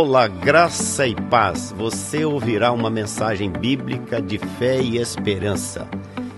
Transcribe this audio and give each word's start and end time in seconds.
Olá, 0.00 0.28
graça 0.28 1.08
e 1.08 1.14
paz. 1.22 1.74
Você 1.76 2.24
ouvirá 2.24 2.70
uma 2.70 2.88
mensagem 2.88 3.50
bíblica 3.50 4.22
de 4.22 4.38
fé 4.38 4.80
e 4.80 4.96
esperança. 4.96 5.88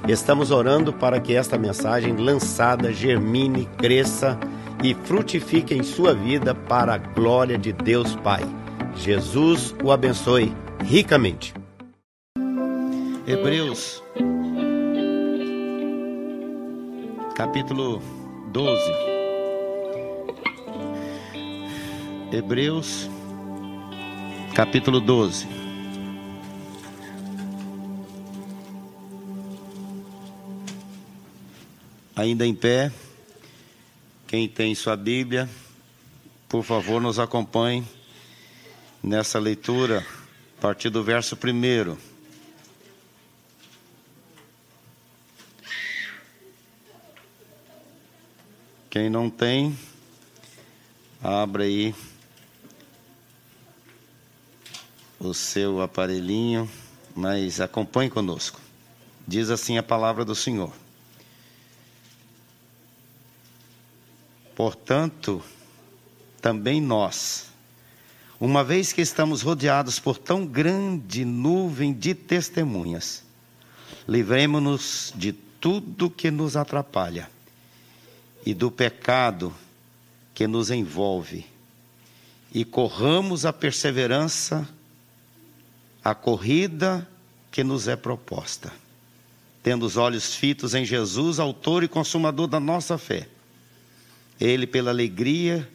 Estamos 0.09 0.51
orando 0.51 0.95
para 0.95 1.21
que 1.21 1.35
esta 1.35 1.59
mensagem 1.59 2.17
lançada 2.17 2.91
germine, 2.91 3.69
cresça 3.77 4.41
e 4.83 4.95
frutifique 4.95 5.75
em 5.75 5.83
sua 5.83 6.15
vida 6.15 6.55
para 6.55 6.95
a 6.95 6.97
glória 6.97 7.59
de 7.59 7.71
Deus 7.71 8.17
Pai. 8.17 8.41
Jesus 8.97 9.75
o 9.85 9.93
abençoe 9.93 10.57
ricamente. 10.83 11.53
Hebreus, 13.27 14.03
capítulo 17.37 18.01
12. 18.55 18.81
Hebreus 22.33 23.20
capítulo 24.61 25.01
12. 25.01 25.49
Ainda 32.15 32.47
em 32.47 32.55
pé, 32.55 32.93
quem 34.27 34.47
tem 34.47 34.75
sua 34.75 34.97
Bíblia, 34.97 35.49
por 36.47 36.63
favor, 36.63 37.01
nos 37.01 37.19
acompanhe 37.19 37.89
nessa 39.03 39.39
leitura, 39.39 40.05
a 40.59 40.61
partir 40.61 40.91
do 40.91 41.03
verso 41.03 41.39
1. 41.43 41.97
Quem 48.91 49.09
não 49.09 49.31
tem, 49.31 49.75
abra 51.23 51.63
aí 51.63 51.95
o 55.21 55.35
seu 55.35 55.83
aparelhinho, 55.83 56.69
mas 57.15 57.61
acompanhe 57.61 58.09
conosco. 58.09 58.59
Diz 59.29 59.51
assim 59.51 59.77
a 59.77 59.83
palavra 59.83 60.25
do 60.25 60.35
Senhor. 60.35 60.73
Portanto, 64.57 65.43
também 66.41 66.81
nós, 66.81 67.49
uma 68.41 68.65
vez 68.65 68.95
que 68.95 69.03
estamos 69.03 69.43
rodeados 69.43 69.99
por 69.99 70.17
tão 70.17 70.47
grande 70.47 71.25
nuvem 71.25 71.93
de 71.93 72.15
testemunhas, 72.15 73.23
livremos-nos 74.09 75.13
de 75.15 75.33
tudo 75.33 76.11
que 76.11 76.31
nos 76.31 76.57
atrapalha 76.57 77.31
e 78.45 78.55
do 78.55 78.71
pecado 78.71 79.55
que 80.33 80.47
nos 80.47 80.71
envolve, 80.71 81.47
e 82.53 82.65
corramos 82.65 83.45
a 83.45 83.53
perseverança 83.53 84.67
a 86.05 86.15
corrida 86.15 87.07
que 87.51 87.63
nos 87.63 87.89
é 87.89 87.97
proposta, 87.97 88.73
tendo 89.63 89.85
os 89.85 89.97
olhos 89.97 90.35
fitos 90.35 90.75
em 90.75 90.85
Jesus, 90.85 91.39
autor 91.39 91.83
e 91.83 91.89
consumador 91.89 92.47
da 92.47 92.59
nossa 92.59 92.97
fé. 92.97 93.29
Ele, 94.41 94.67
pela 94.67 94.91
alegria 94.91 95.69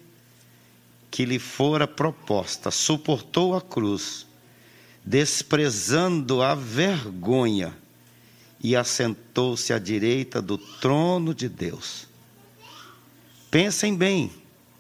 que 1.12 1.26
lhe 1.26 1.38
fora 1.38 1.88
proposta, 1.88 2.72
suportou 2.72 3.56
a 3.56 3.62
cruz, 3.62 4.26
desprezando 5.06 6.42
a 6.42 6.56
vergonha, 6.56 7.74
e 8.64 8.76
assentou-se 8.76 9.72
à 9.72 9.78
direita 9.78 10.42
do 10.42 10.58
trono 10.58 11.36
de 11.36 11.48
Deus. 11.48 12.08
Pensem 13.52 13.96
bem 13.96 14.32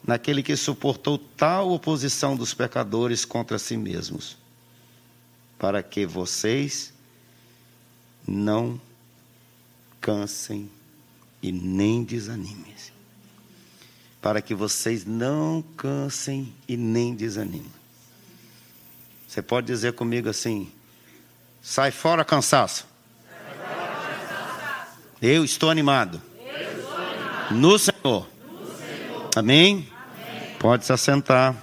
naquele 0.04 0.42
que 0.42 0.56
suportou 0.56 1.20
tal 1.20 1.72
oposição 1.72 2.36
dos 2.36 2.52
pecadores 2.52 3.26
contra 3.26 3.60
si 3.60 3.78
mesmos 3.78 4.38
para 5.66 5.82
que 5.82 6.06
vocês 6.06 6.94
não 8.28 8.80
cansem 10.00 10.70
e 11.42 11.52
nem 11.52 12.04
desanimem. 12.04 12.76
Para 14.22 14.44
que 14.44 14.54
vocês 14.54 15.04
não 15.06 15.64
cansem 15.76 16.54
e 16.68 16.78
nem 16.78 17.16
desanimem. 17.16 17.74
Você 19.28 19.42
pode 19.42 19.66
dizer 19.66 19.94
comigo 19.94 20.30
assim: 20.30 20.72
sai 21.64 21.90
fora 21.90 22.24
cansaço. 22.24 22.86
Eu 25.20 25.44
estou 25.44 25.72
animado. 25.72 26.22
No 27.50 27.80
Senhor. 27.80 28.30
Amém? 29.36 29.92
Pode 30.60 30.86
se 30.86 30.94
assentar. 30.94 31.56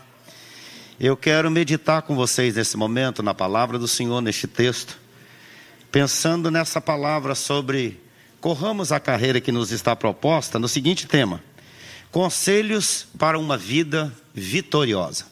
Eu 1.02 1.16
quero 1.16 1.50
meditar 1.50 2.02
com 2.02 2.14
vocês 2.14 2.54
nesse 2.54 2.76
momento 2.76 3.24
na 3.24 3.34
palavra 3.34 3.76
do 3.76 3.88
Senhor, 3.88 4.20
neste 4.20 4.46
texto, 4.46 5.00
pensando 5.90 6.48
nessa 6.48 6.80
palavra 6.80 7.34
sobre 7.34 8.00
corramos 8.40 8.92
a 8.92 9.00
carreira 9.00 9.40
que 9.40 9.50
nos 9.50 9.72
está 9.72 9.96
proposta 9.96 10.60
no 10.60 10.68
seguinte 10.68 11.08
tema: 11.08 11.42
Conselhos 12.12 13.08
para 13.18 13.36
uma 13.36 13.58
vida 13.58 14.16
vitoriosa. 14.32 15.26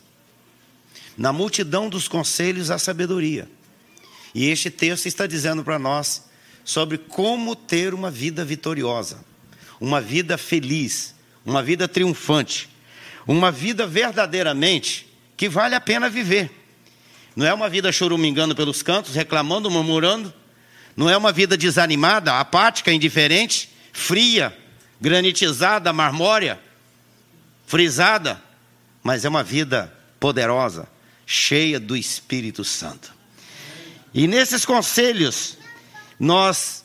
Na 1.16 1.32
multidão 1.32 1.88
dos 1.88 2.08
conselhos, 2.08 2.68
a 2.68 2.76
sabedoria. 2.76 3.48
E 4.34 4.48
este 4.48 4.70
texto 4.70 5.06
está 5.06 5.24
dizendo 5.24 5.62
para 5.62 5.78
nós 5.78 6.24
sobre 6.64 6.98
como 6.98 7.54
ter 7.54 7.94
uma 7.94 8.10
vida 8.10 8.44
vitoriosa, 8.44 9.24
uma 9.80 10.00
vida 10.00 10.36
feliz, 10.36 11.14
uma 11.46 11.62
vida 11.62 11.86
triunfante, 11.86 12.68
uma 13.24 13.52
vida 13.52 13.86
verdadeiramente 13.86 15.09
que 15.40 15.48
vale 15.48 15.74
a 15.74 15.80
pena 15.80 16.10
viver. 16.10 16.50
Não 17.34 17.46
é 17.46 17.54
uma 17.54 17.70
vida 17.70 17.90
chorumingando 17.90 18.54
pelos 18.54 18.82
cantos, 18.82 19.14
reclamando, 19.14 19.70
murmurando. 19.70 20.30
Não 20.94 21.08
é 21.08 21.16
uma 21.16 21.32
vida 21.32 21.56
desanimada, 21.56 22.38
apática, 22.38 22.92
indiferente, 22.92 23.70
fria, 23.90 24.54
granitizada, 25.00 25.94
marmórea, 25.94 26.60
frisada. 27.66 28.38
Mas 29.02 29.24
é 29.24 29.30
uma 29.30 29.42
vida 29.42 29.90
poderosa, 30.20 30.86
cheia 31.24 31.80
do 31.80 31.96
Espírito 31.96 32.62
Santo. 32.62 33.10
E 34.12 34.26
nesses 34.26 34.66
conselhos, 34.66 35.56
nós 36.18 36.84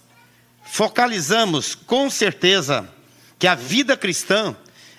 focalizamos 0.64 1.76
com 1.76 2.10
certeza 2.10 2.88
que 3.38 3.48
a 3.48 3.56
vida 3.56 3.98
cristã 3.98 4.56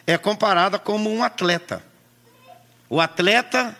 é 0.06 0.18
comparada 0.18 0.78
como 0.78 1.10
um 1.10 1.24
atleta. 1.24 1.82
O 2.88 3.00
atleta, 3.00 3.76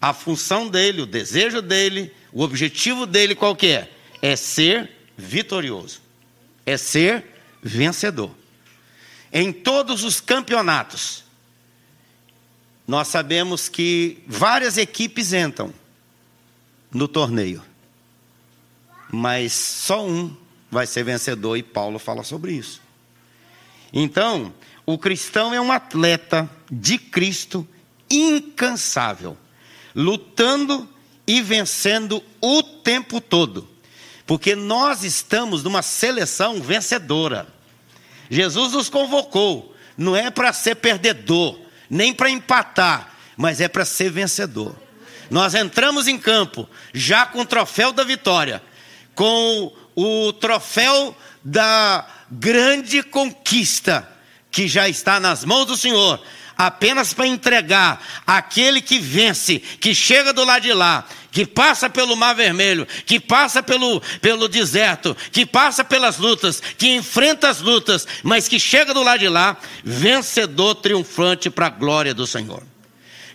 a 0.00 0.12
função 0.12 0.68
dele, 0.68 1.02
o 1.02 1.06
desejo 1.06 1.60
dele, 1.60 2.12
o 2.32 2.42
objetivo 2.42 3.06
dele 3.06 3.34
qual 3.34 3.54
que 3.54 3.68
é? 3.68 3.90
É 4.22 4.36
ser 4.36 4.90
vitorioso. 5.16 6.00
É 6.64 6.76
ser 6.76 7.24
vencedor. 7.62 8.30
Em 9.32 9.52
todos 9.52 10.04
os 10.04 10.20
campeonatos, 10.20 11.24
nós 12.86 13.08
sabemos 13.08 13.68
que 13.68 14.22
várias 14.26 14.78
equipes 14.78 15.32
entram 15.32 15.72
no 16.90 17.06
torneio. 17.06 17.62
Mas 19.12 19.52
só 19.52 20.06
um 20.06 20.34
vai 20.70 20.86
ser 20.86 21.02
vencedor 21.02 21.56
e 21.56 21.62
Paulo 21.62 21.98
fala 21.98 22.22
sobre 22.22 22.52
isso. 22.52 22.80
Então, 23.92 24.52
o 24.84 24.98
cristão 24.98 25.52
é 25.52 25.60
um 25.60 25.72
atleta 25.72 26.48
de 26.70 26.98
Cristo 26.98 27.66
incansável, 28.10 29.36
lutando 29.94 30.88
e 31.26 31.42
vencendo 31.42 32.22
o 32.40 32.62
tempo 32.62 33.20
todo, 33.20 33.68
porque 34.26 34.54
nós 34.54 35.04
estamos 35.04 35.62
numa 35.62 35.82
seleção 35.82 36.60
vencedora. 36.60 37.46
Jesus 38.30 38.72
nos 38.72 38.88
convocou, 38.88 39.74
não 39.96 40.14
é 40.16 40.30
para 40.30 40.52
ser 40.52 40.76
perdedor, 40.76 41.58
nem 41.88 42.12
para 42.12 42.30
empatar, 42.30 43.14
mas 43.36 43.60
é 43.60 43.68
para 43.68 43.84
ser 43.84 44.10
vencedor. 44.10 44.74
Nós 45.30 45.54
entramos 45.54 46.08
em 46.08 46.18
campo 46.18 46.68
já 46.92 47.26
com 47.26 47.40
o 47.40 47.46
troféu 47.46 47.92
da 47.92 48.04
vitória, 48.04 48.62
com 49.14 49.72
o 49.94 50.32
troféu 50.32 51.14
da 51.44 52.06
grande 52.30 53.02
conquista 53.02 54.08
que 54.50 54.66
já 54.66 54.88
está 54.88 55.20
nas 55.20 55.44
mãos 55.44 55.66
do 55.66 55.76
Senhor, 55.76 56.22
apenas 56.58 57.14
para 57.14 57.28
entregar 57.28 58.04
aquele 58.26 58.80
que 58.80 58.98
vence, 58.98 59.60
que 59.60 59.94
chega 59.94 60.32
do 60.32 60.44
lado 60.44 60.62
de 60.62 60.72
lá, 60.72 61.06
que 61.30 61.46
passa 61.46 61.88
pelo 61.88 62.16
mar 62.16 62.34
vermelho, 62.34 62.84
que 63.06 63.20
passa 63.20 63.62
pelo, 63.62 64.00
pelo 64.20 64.48
deserto, 64.48 65.16
que 65.30 65.46
passa 65.46 65.84
pelas 65.84 66.18
lutas, 66.18 66.60
que 66.76 66.88
enfrenta 66.88 67.48
as 67.48 67.60
lutas, 67.60 68.08
mas 68.24 68.48
que 68.48 68.58
chega 68.58 68.92
do 68.92 69.04
lado 69.04 69.20
de 69.20 69.28
lá, 69.28 69.56
vencedor 69.84 70.74
triunfante 70.74 71.48
para 71.48 71.66
a 71.66 71.70
glória 71.70 72.12
do 72.12 72.26
Senhor. 72.26 72.64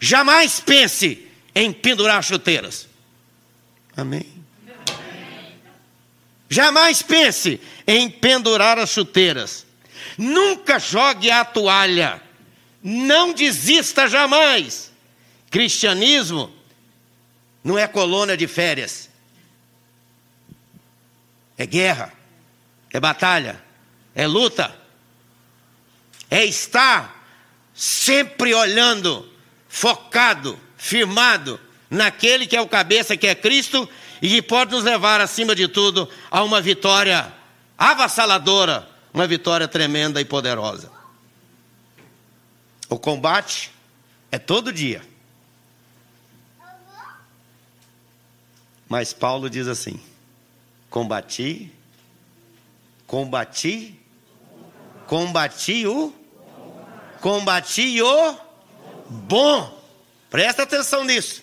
Jamais 0.02 0.60
pense 0.60 1.26
em 1.56 1.72
pendurar 1.72 2.22
chuteiras. 2.22 2.90
Amém. 3.96 4.26
Jamais 6.50 7.02
pense 7.02 7.60
em 7.88 8.10
pendurar 8.10 8.78
as 8.78 8.90
chuteiras. 8.90 9.66
Nunca 10.18 10.78
jogue 10.78 11.32
a 11.32 11.46
toalha. 11.46 12.22
Não 12.84 13.34
desista 13.34 14.08
jamais. 14.08 14.92
Cristianismo 15.50 16.54
não 17.64 17.78
é 17.78 17.88
colônia 17.88 18.36
de 18.36 18.46
férias. 18.46 19.10
É 21.58 21.66
guerra, 21.66 22.12
é 22.92 23.00
batalha, 23.00 23.64
é 24.14 24.28
luta, 24.28 24.76
é 26.30 26.44
estar 26.44 27.24
sempre 27.74 28.54
olhando, 28.54 29.32
focado, 29.70 30.60
firmado 30.78 31.60
naquele 31.90 32.48
que 32.48 32.58
é 32.58 32.62
o 32.62 32.68
cabeça, 32.68 33.16
que 33.16 33.28
é 33.28 33.36
Cristo, 33.36 33.88
e 34.22 34.30
que 34.30 34.42
pode 34.42 34.72
nos 34.72 34.84
levar, 34.84 35.22
acima 35.22 35.56
de 35.56 35.68
tudo, 35.68 36.10
a 36.32 36.44
uma 36.44 36.60
vitória 36.60 37.32
avassaladora, 37.78 38.90
uma 39.14 39.28
vitória 39.28 39.68
tremenda 39.68 40.20
e 40.20 40.26
poderosa. 40.26 40.93
O 42.94 43.00
combate 43.00 43.72
é 44.32 44.38
todo 44.38 44.72
dia. 44.72 45.02
Mas 48.88 49.12
Paulo 49.12 49.50
diz 49.50 49.68
assim: 49.68 50.00
combati, 50.92 51.74
combati, 53.08 54.00
combati 55.08 55.88
o, 55.88 56.14
combati 57.20 58.00
o 58.00 58.38
bom. 59.10 59.84
Presta 60.30 60.62
atenção 60.62 61.04
nisso. 61.04 61.42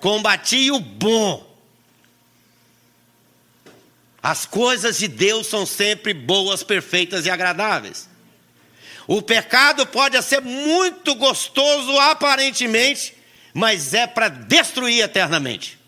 Combati 0.00 0.70
o 0.70 0.80
bom. 0.80 1.46
As 4.22 4.46
coisas 4.46 4.96
de 4.96 5.08
Deus 5.08 5.46
são 5.46 5.66
sempre 5.66 6.14
boas, 6.14 6.62
perfeitas 6.62 7.26
e 7.26 7.30
agradáveis. 7.30 8.13
O 9.06 9.20
pecado 9.20 9.86
pode 9.86 10.20
ser 10.22 10.40
muito 10.40 11.14
gostoso 11.14 11.98
aparentemente, 11.98 13.14
mas 13.52 13.92
é 13.94 14.06
para 14.06 14.28
destruir 14.28 15.02
eternamente. 15.02 15.78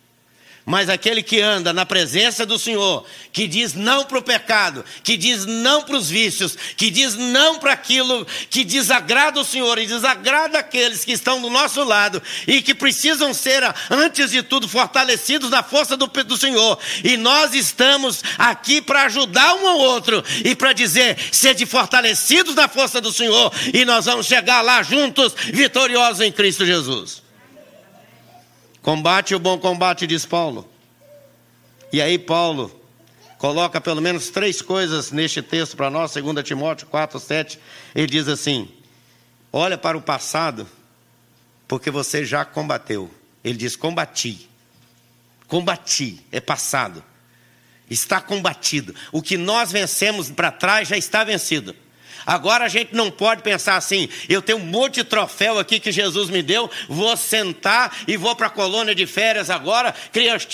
Mas 0.67 0.89
aquele 0.89 1.23
que 1.23 1.41
anda 1.41 1.73
na 1.73 1.87
presença 1.87 2.45
do 2.45 2.59
Senhor, 2.59 3.07
que 3.33 3.47
diz 3.47 3.73
não 3.73 4.05
para 4.05 4.19
o 4.19 4.23
pecado, 4.23 4.85
que 5.05 5.17
diz 5.17 5.47
não 5.47 5.83
para 5.83 5.97
os 5.97 6.11
vícios, 6.11 6.59
que 6.77 6.91
diz 6.91 7.15
não 7.15 7.61
para 7.61 7.73
aquilo 7.73 8.27
que 8.51 8.65
desagrada 8.65 9.39
o 9.39 9.45
Senhor 9.45 9.79
e 9.79 9.87
desagrada 9.87 10.59
aqueles 10.59 11.05
que 11.05 11.13
estão 11.13 11.41
do 11.41 11.49
nosso 11.49 11.85
lado 11.85 12.21
e 12.49 12.61
que 12.61 12.75
precisam 12.75 13.33
ser, 13.33 13.63
antes 13.89 14.33
de 14.33 14.43
tudo, 14.43 14.67
fortalecidos 14.67 15.51
na 15.51 15.63
força 15.63 15.97
do, 15.97 16.09
do 16.09 16.37
Senhor. 16.37 16.77
E 17.05 17.17
nós 17.17 17.55
estamos 17.55 18.25
aqui 18.37 18.83
para 18.83 19.03
ajudar 19.03 19.55
um 19.55 19.69
ao 19.69 19.79
outro 19.79 20.25
e 20.45 20.57
para 20.57 20.73
dizer: 20.73 21.17
sede 21.31 21.65
fortalecidos 21.65 22.57
na 22.57 22.67
força 22.67 23.01
do 23.01 23.13
Senhor 23.13 23.53
e 23.73 23.85
nós 23.85 24.07
vamos 24.07 24.27
chegar 24.27 24.63
lá 24.63 24.83
juntos, 24.83 25.33
vitoriosos 25.53 26.23
em 26.23 26.33
Cristo 26.33 26.67
Jesus. 26.67 27.26
Combate 28.87 29.35
o 29.35 29.41
bom 29.41 29.59
combate, 29.59 30.07
diz 30.07 30.25
Paulo. 30.25 30.65
E 31.93 32.01
aí, 32.01 32.17
Paulo 32.17 32.71
coloca 33.37 33.81
pelo 33.81 34.01
menos 34.01 34.31
três 34.31 34.63
coisas 34.63 35.11
neste 35.11 35.43
texto 35.43 35.77
para 35.77 35.91
nós, 35.91 36.15
2 36.15 36.45
Timóteo 36.45 36.87
4, 36.87 37.19
7. 37.19 37.59
Ele 37.97 38.07
diz 38.07 38.29
assim: 38.29 38.69
Olha 39.53 39.77
para 39.77 39.99
o 39.99 40.01
passado, 40.01 40.69
porque 41.67 41.91
você 41.91 42.25
já 42.25 42.45
combateu. 42.45 43.11
Ele 43.43 43.59
diz: 43.59 43.75
Combati. 43.75 44.49
Combati, 45.49 46.25
é 46.31 46.41
passado. 46.41 47.03
Está 47.91 48.21
combatido. 48.21 48.95
O 49.11 49.21
que 49.21 49.37
nós 49.37 49.73
vencemos 49.73 50.31
para 50.31 50.53
trás 50.53 50.87
já 50.87 50.97
está 50.97 51.25
vencido. 51.25 51.75
Agora 52.27 52.65
a 52.65 52.69
gente 52.69 52.93
não 52.93 53.11
pode 53.11 53.43
pensar 53.43 53.77
assim: 53.77 54.09
eu 54.29 54.43
tenho 54.43 54.59
um 54.59 54.67
monte 54.67 54.97
de 54.97 55.05
troféu 55.05 55.59
aqui 55.59 55.79
que 55.79 55.93
Jesus 55.93 56.29
me 56.29 56.43
deu, 56.43 56.69
vou 56.89 57.17
sentar 57.17 57.97
e 58.09 58.17
vou 58.17 58.35
para 58.35 58.49
a 58.49 58.51
colônia 58.51 58.95
de 58.95 59.07
férias 59.07 59.49
agora. 59.49 59.95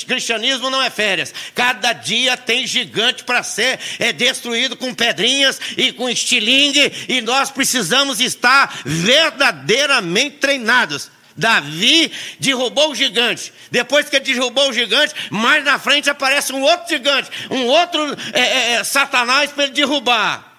Cristianismo 0.07 0.69
não 0.69 0.83
é 0.83 0.91
férias. 0.91 1.33
Cada 1.55 1.95
dia 1.95 2.37
tem 2.37 2.67
gigante 2.67 3.25
para 3.25 3.43
ser 3.43 3.81
é 3.99 4.13
destruído 4.13 4.77
com 4.77 4.95
pedrinhas 4.95 5.59
e 5.77 5.93
com 5.93 6.11
estilingue, 6.11 6.93
e 7.09 7.23
nós 7.23 7.51
precisamos 7.51 8.21
estar 8.21 8.81
verdadeiramente 8.85 10.37
treinados. 10.37 11.11
Davi 11.35 12.13
derrubou 12.39 12.91
o 12.91 12.95
gigante. 12.95 13.53
Depois 13.71 14.09
que 14.09 14.17
ele 14.17 14.25
derrubou 14.27 14.69
o 14.69 14.73
gigante, 14.73 15.15
mais 15.31 15.65
na 15.65 15.79
frente 15.79 16.11
aparece 16.11 16.53
um 16.53 16.61
outro 16.61 16.89
gigante, 16.89 17.31
um 17.51 17.65
outro 17.67 18.15
é, 18.35 18.41
é, 18.41 18.73
é 18.73 18.85
Satanás 18.85 19.51
para 19.51 19.65
ele 19.65 19.73
derrubar. 19.73 20.52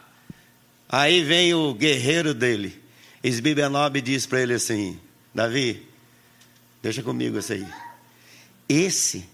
Aí 0.95 1.23
vem 1.23 1.55
o 1.55 1.73
guerreiro 1.73 2.35
dele. 2.35 2.79
Esbibenob 3.23 3.99
diz 3.99 4.27
para 4.27 4.41
ele 4.41 4.53
assim: 4.53 4.99
Davi, 5.33 5.89
deixa 6.83 7.01
comigo 7.01 7.39
isso 7.39 7.51
aí. 7.51 7.65
Esse, 8.69 9.25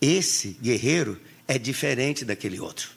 esse 0.00 0.56
guerreiro 0.62 1.20
é 1.48 1.58
diferente 1.58 2.24
daquele 2.24 2.60
outro. 2.60 2.90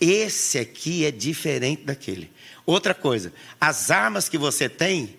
Esse 0.00 0.58
aqui 0.58 1.04
é 1.04 1.12
diferente 1.12 1.84
daquele. 1.84 2.28
Outra 2.66 2.92
coisa, 2.92 3.32
as 3.60 3.92
armas 3.92 4.28
que 4.28 4.36
você 4.36 4.68
tem, 4.68 5.16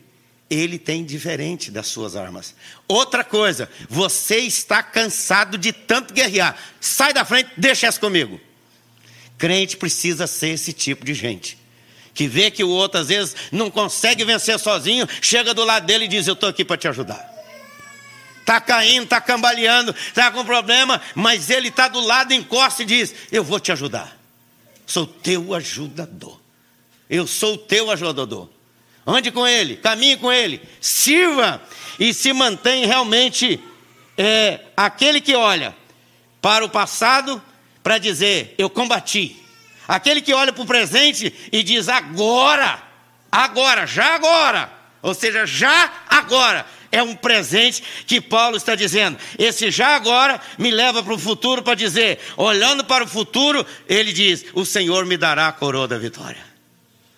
ele 0.50 0.78
tem 0.78 1.06
diferente 1.06 1.72
das 1.72 1.88
suas 1.88 2.18
armas. 2.18 2.54
Outra 2.86 3.24
coisa, 3.24 3.70
você 3.88 4.40
está 4.40 4.84
cansado 4.84 5.58
de 5.58 5.72
tanto 5.72 6.14
guerrear. 6.14 6.54
Sai 6.82 7.14
da 7.14 7.24
frente, 7.24 7.50
deixa 7.56 7.88
essa 7.88 7.98
comigo. 7.98 8.42
Crente 9.38 9.78
precisa 9.78 10.28
ser 10.28 10.50
esse 10.50 10.74
tipo 10.74 11.06
de 11.06 11.14
gente 11.14 11.66
que 12.18 12.28
vê 12.28 12.50
que 12.50 12.64
o 12.64 12.70
outro 12.70 13.00
às 13.00 13.10
vezes 13.10 13.36
não 13.52 13.70
consegue 13.70 14.26
vencer 14.26 14.58
sozinho, 14.58 15.08
chega 15.22 15.54
do 15.54 15.64
lado 15.64 15.86
dele 15.86 16.06
e 16.06 16.08
diz: 16.08 16.26
Eu 16.26 16.34
estou 16.34 16.50
aqui 16.50 16.66
para 16.66 16.76
te 16.76 16.88
ajudar. 16.88 17.32
Está 18.40 18.60
caindo, 18.60 19.04
está 19.04 19.22
cambaleando, 19.22 19.94
está 19.94 20.32
com 20.32 20.44
problema, 20.44 21.00
mas 21.14 21.52
ele 21.52 21.68
está 21.68 21.88
do 21.88 22.00
lado, 22.00 22.34
encosta 22.34 22.82
e 22.82 22.88
diz: 22.88 23.14
Eu 23.32 23.44
vou 23.44 23.60
te 23.60 23.72
ajudar. 23.72 24.18
Sou 24.84 25.06
teu 25.06 25.54
ajudador. 25.54 26.40
Eu 27.08 27.28
sou 27.28 27.56
teu 27.56 27.92
ajudador. 27.92 28.50
Ande 29.06 29.30
com 29.32 29.48
ele, 29.48 29.78
caminhe 29.78 30.18
com 30.18 30.34
ele, 30.34 30.60
sirva 30.82 31.62
e 32.00 32.16
se 32.16 32.34
mantém 32.34 32.88
realmente 32.88 33.60
é, 34.18 34.62
aquele 34.76 35.22
que 35.22 35.36
olha 35.36 35.76
para 36.42 36.66
o 36.66 36.70
passado 36.70 37.40
para 37.84 38.00
dizer: 38.00 38.56
Eu 38.58 38.72
combati, 38.72 39.38
Aquele 39.88 40.22
que 40.22 40.34
olha 40.34 40.52
para 40.52 40.64
o 40.64 40.68
presente 40.68 41.34
e 41.52 41.64
diz 41.64 41.88
agora, 41.88 42.82
agora, 43.32 43.86
já 43.86 44.16
agora, 44.16 44.70
ou 45.02 45.14
seja, 45.14 45.46
já 45.46 45.92
agora. 46.10 46.66
É 46.90 47.04
um 47.04 47.16
presente 47.16 47.84
que 48.06 48.22
Paulo 48.22 48.56
está 48.56 48.74
dizendo. 48.74 49.18
Esse 49.38 49.70
já 49.70 49.96
agora 49.96 50.40
me 50.58 50.72
leva 50.72 51.04
para 51.04 51.14
o 51.14 51.20
futuro 51.20 51.62
para 51.62 51.76
dizer, 51.76 52.18
olhando 52.38 52.84
para 52.86 53.04
o 53.04 53.08
futuro, 53.08 53.66
ele 53.90 54.14
diz: 54.14 54.46
O 54.54 54.66
Senhor 54.66 55.06
me 55.06 55.18
dará 55.18 55.50
a 55.50 55.52
coroa 55.52 55.86
da 55.86 55.98
vitória. 55.98 56.48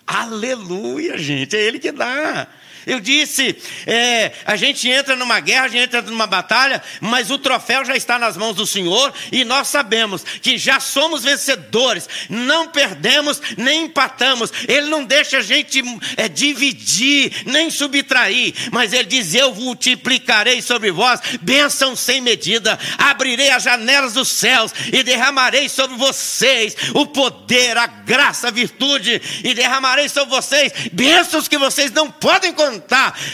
Aleluia, 0.04 1.16
gente, 1.16 1.56
é 1.56 1.60
Ele 1.60 1.78
que 1.78 1.92
dá. 1.92 2.48
Eu 2.86 3.00
disse, 3.00 3.56
é, 3.86 4.32
a 4.44 4.56
gente 4.56 4.88
entra 4.88 5.14
numa 5.14 5.40
guerra, 5.40 5.64
a 5.64 5.68
gente 5.68 5.84
entra 5.84 6.02
numa 6.02 6.26
batalha, 6.26 6.82
mas 7.00 7.30
o 7.30 7.38
troféu 7.38 7.84
já 7.84 7.96
está 7.96 8.18
nas 8.18 8.36
mãos 8.36 8.56
do 8.56 8.66
Senhor 8.66 9.12
e 9.30 9.44
nós 9.44 9.68
sabemos 9.68 10.24
que 10.24 10.56
já 10.56 10.80
somos 10.80 11.22
vencedores, 11.22 12.08
não 12.28 12.68
perdemos 12.68 13.40
nem 13.56 13.84
empatamos. 13.84 14.52
Ele 14.66 14.88
não 14.88 15.04
deixa 15.04 15.38
a 15.38 15.42
gente 15.42 15.82
é, 16.16 16.28
dividir, 16.28 17.44
nem 17.46 17.70
subtrair, 17.70 18.54
mas 18.70 18.92
Ele 18.92 19.04
diz: 19.04 19.34
Eu 19.34 19.54
multiplicarei 19.54 20.62
sobre 20.62 20.90
vós 20.90 21.20
bênção 21.40 21.94
sem 21.94 22.20
medida, 22.20 22.78
abrirei 22.98 23.50
as 23.50 23.62
janelas 23.62 24.14
dos 24.14 24.28
céus 24.28 24.72
e 24.92 25.02
derramarei 25.02 25.68
sobre 25.68 25.96
vocês 25.96 26.76
o 26.94 27.06
poder, 27.06 27.76
a 27.76 27.86
graça, 27.86 28.48
a 28.48 28.50
virtude, 28.50 29.20
e 29.44 29.54
derramarei 29.54 30.08
sobre 30.08 30.30
vocês 30.30 30.72
bênçãos 30.92 31.48
que 31.48 31.58
vocês 31.58 31.90
não 31.90 32.10
podem 32.10 32.52
contar 32.52 32.79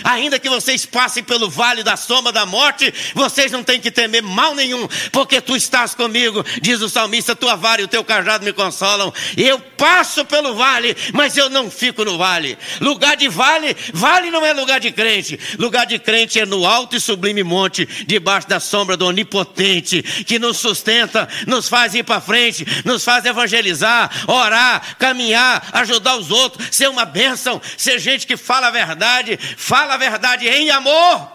ainda 0.04 0.38
que 0.38 0.48
vocês 0.48 0.86
passem 0.86 1.22
pelo 1.22 1.48
vale 1.48 1.82
da 1.82 1.96
sombra 1.96 2.32
da 2.32 2.46
morte, 2.46 2.92
vocês 3.14 3.52
não 3.52 3.62
têm 3.62 3.80
que 3.80 3.90
temer 3.90 4.22
mal 4.22 4.54
nenhum, 4.54 4.88
porque 5.12 5.40
tu 5.40 5.56
estás 5.56 5.94
comigo, 5.94 6.44
diz 6.60 6.80
o 6.80 6.88
salmista, 6.88 7.36
tua 7.36 7.56
vara 7.56 7.80
e 7.80 7.84
o 7.84 7.88
teu 7.88 8.04
cajado 8.04 8.44
me 8.44 8.52
consolam. 8.52 9.12
Eu 9.36 9.58
passo 9.58 10.24
pelo 10.24 10.54
vale, 10.54 10.96
mas 11.12 11.36
eu 11.36 11.48
não 11.48 11.70
fico 11.70 12.04
no 12.04 12.18
vale. 12.18 12.58
Lugar 12.80 13.16
de 13.16 13.28
vale, 13.28 13.76
vale 13.92 14.30
não 14.30 14.44
é 14.44 14.52
lugar 14.52 14.80
de 14.80 14.90
crente. 14.90 15.38
Lugar 15.58 15.86
de 15.86 15.98
crente 15.98 16.38
é 16.38 16.46
no 16.46 16.66
alto 16.66 16.96
e 16.96 17.00
sublime 17.00 17.42
monte, 17.42 17.86
debaixo 18.06 18.48
da 18.48 18.60
sombra 18.60 18.96
do 18.96 19.06
onipotente, 19.06 20.02
que 20.02 20.38
nos 20.38 20.58
sustenta, 20.58 21.28
nos 21.46 21.68
faz 21.68 21.94
ir 21.94 22.04
para 22.04 22.20
frente, 22.20 22.66
nos 22.84 23.04
faz 23.04 23.24
evangelizar, 23.24 24.10
orar, 24.26 24.96
caminhar, 24.98 25.68
ajudar 25.72 26.16
os 26.16 26.30
outros, 26.30 26.68
ser 26.70 26.88
uma 26.88 27.04
bênção, 27.04 27.60
ser 27.76 27.98
gente 27.98 28.26
que 28.26 28.36
fala 28.36 28.68
a 28.68 28.70
verdade 28.70 29.25
verdade, 29.34 29.56
fala 29.56 29.94
a 29.94 29.96
verdade 29.96 30.48
em 30.48 30.70
amor. 30.70 31.32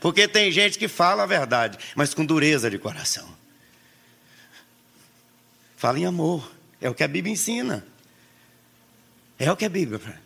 Porque 0.00 0.28
tem 0.28 0.50
gente 0.52 0.78
que 0.78 0.88
fala 0.88 1.24
a 1.24 1.26
verdade, 1.26 1.78
mas 1.94 2.14
com 2.14 2.24
dureza 2.24 2.70
de 2.70 2.78
coração. 2.78 3.28
Fala 5.76 5.98
em 5.98 6.06
amor. 6.06 6.50
É 6.80 6.88
o 6.88 6.94
que 6.94 7.02
a 7.02 7.08
Bíblia 7.08 7.32
ensina. 7.32 7.84
É 9.38 9.50
o 9.50 9.56
que 9.56 9.64
a 9.64 9.68
Bíblia. 9.68 10.20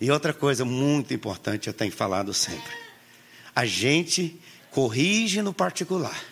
E 0.00 0.10
outra 0.10 0.32
coisa 0.32 0.64
muito 0.64 1.14
importante, 1.14 1.68
eu 1.68 1.74
tenho 1.74 1.92
falado 1.92 2.32
sempre. 2.34 2.72
a 3.54 3.64
gente 3.64 4.38
corrige 4.70 5.40
no 5.40 5.54
particular 5.54 6.22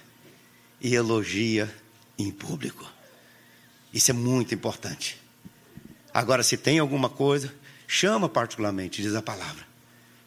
e 0.79 0.95
elogia 0.95 1.75
em 2.19 2.31
público. 2.31 2.87
Isso 3.91 4.11
é 4.11 4.15
muito 4.15 4.55
importante. 4.55 5.19
Agora, 6.13 6.43
se 6.43 6.59
tem 6.59 6.79
alguma 6.79 7.09
coisa, 7.09 7.55
chama 7.89 8.29
particularmente, 8.29 9.01
diz 9.01 9.15
a 9.15 9.23
palavra. 9.23 9.74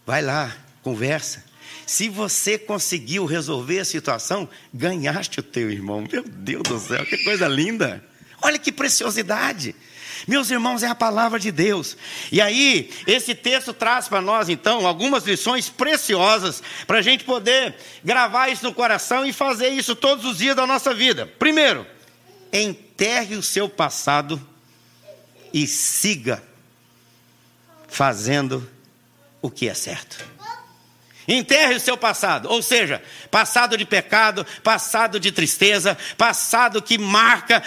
Vai 0.08 0.22
lá, 0.22 0.56
conversa. 0.82 1.44
Se 1.86 2.08
você 2.08 2.58
conseguiu 2.58 3.26
resolver 3.26 3.80
a 3.80 3.86
situação, 3.86 4.48
ganhaste 4.74 5.42
o 5.42 5.44
teu 5.44 5.70
irmão. 5.70 6.08
Meu 6.10 6.24
Deus 6.24 6.64
do 6.64 6.80
céu, 6.80 7.06
que 7.06 7.18
coisa 7.26 7.46
linda! 7.46 8.02
Olha 8.42 8.58
que 8.58 8.72
preciosidade! 8.72 9.76
Meus 10.26 10.50
irmãos, 10.50 10.82
é 10.82 10.88
a 10.88 10.96
palavra 10.96 11.38
de 11.38 11.52
Deus. 11.52 11.98
E 12.32 12.40
aí, 12.40 12.90
esse 13.06 13.36
texto 13.36 13.74
traz 13.74 14.08
para 14.08 14.22
nós, 14.22 14.48
então, 14.48 14.88
algumas 14.88 15.26
lições 15.26 15.68
preciosas 15.68 16.64
para 16.88 17.00
a 17.00 17.02
gente 17.02 17.26
poder 17.26 17.76
gravar 18.02 18.48
isso 18.48 18.64
no 18.64 18.74
coração 18.74 19.26
e 19.26 19.34
fazer 19.34 19.70
isso 19.70 19.94
todos 19.94 20.24
os 20.24 20.38
dias 20.38 20.56
da 20.56 20.66
nossa 20.66 20.94
vida. 20.94 21.28
Primeiro, 21.38 21.86
enterre 22.54 23.36
o 23.36 23.44
seu 23.44 23.68
passado 23.68 24.42
e 25.54 25.68
siga 25.68 26.42
fazendo 27.90 28.77
o 29.42 29.50
que 29.50 29.70
é 29.70 29.74
certo. 29.74 30.38
Enterre 31.30 31.76
o 31.76 31.80
seu 31.80 31.98
passado, 31.98 32.48
ou 32.50 32.62
seja, 32.62 33.04
passado 33.30 33.78
de 33.78 33.84
pecado, 33.84 34.48
passado 34.64 35.20
de 35.20 35.30
tristeza, 35.30 35.98
passado 36.18 36.82
que 36.82 36.98
marca, 36.98 37.62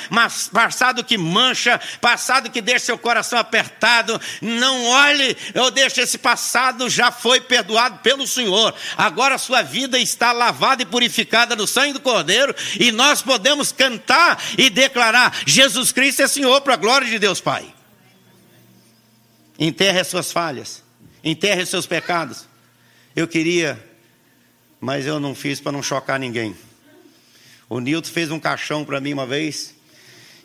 passado 0.50 1.04
que 1.04 1.18
mancha, 1.18 1.78
passado 2.00 2.48
que 2.48 2.62
deixa 2.62 2.86
seu 2.86 2.96
coração 2.96 3.38
apertado. 3.38 4.18
Não 4.40 4.86
olhe 4.86 5.36
ou 5.56 5.70
deixe 5.70 6.00
esse 6.00 6.16
passado, 6.16 6.88
já 6.88 7.12
foi 7.12 7.38
perdoado 7.38 7.98
pelo 7.98 8.26
Senhor. 8.26 8.74
Agora 8.96 9.36
sua 9.36 9.60
vida 9.60 9.98
está 9.98 10.32
lavada 10.32 10.82
e 10.82 10.86
purificada 10.86 11.54
no 11.54 11.66
sangue 11.66 11.92
do 11.92 12.00
Cordeiro, 12.00 12.56
e 12.78 12.90
nós 12.90 13.20
podemos 13.20 13.72
cantar 13.72 14.42
e 14.56 14.70
declarar: 14.70 15.38
Jesus 15.44 15.92
Cristo 15.92 16.22
é 16.22 16.28
Senhor, 16.28 16.62
para 16.62 16.72
a 16.72 16.78
glória 16.78 17.06
de 17.06 17.18
Deus 17.18 17.42
Pai. 17.42 17.74
Enterre 19.58 20.00
as 20.00 20.06
suas 20.06 20.32
falhas, 20.32 20.82
enterre 21.22 21.64
seus 21.66 21.86
pecados 21.86 22.50
eu 23.14 23.26
queria, 23.26 23.82
mas 24.80 25.04
eu 25.04 25.18
não 25.18 25.34
fiz 25.34 25.60
para 25.60 25.72
não 25.72 25.82
chocar 25.82 26.18
ninguém. 26.18 26.56
O 27.68 27.80
Nilton 27.80 28.08
fez 28.08 28.30
um 28.30 28.38
caixão 28.38 28.84
para 28.84 29.00
mim 29.00 29.12
uma 29.12 29.26
vez, 29.26 29.74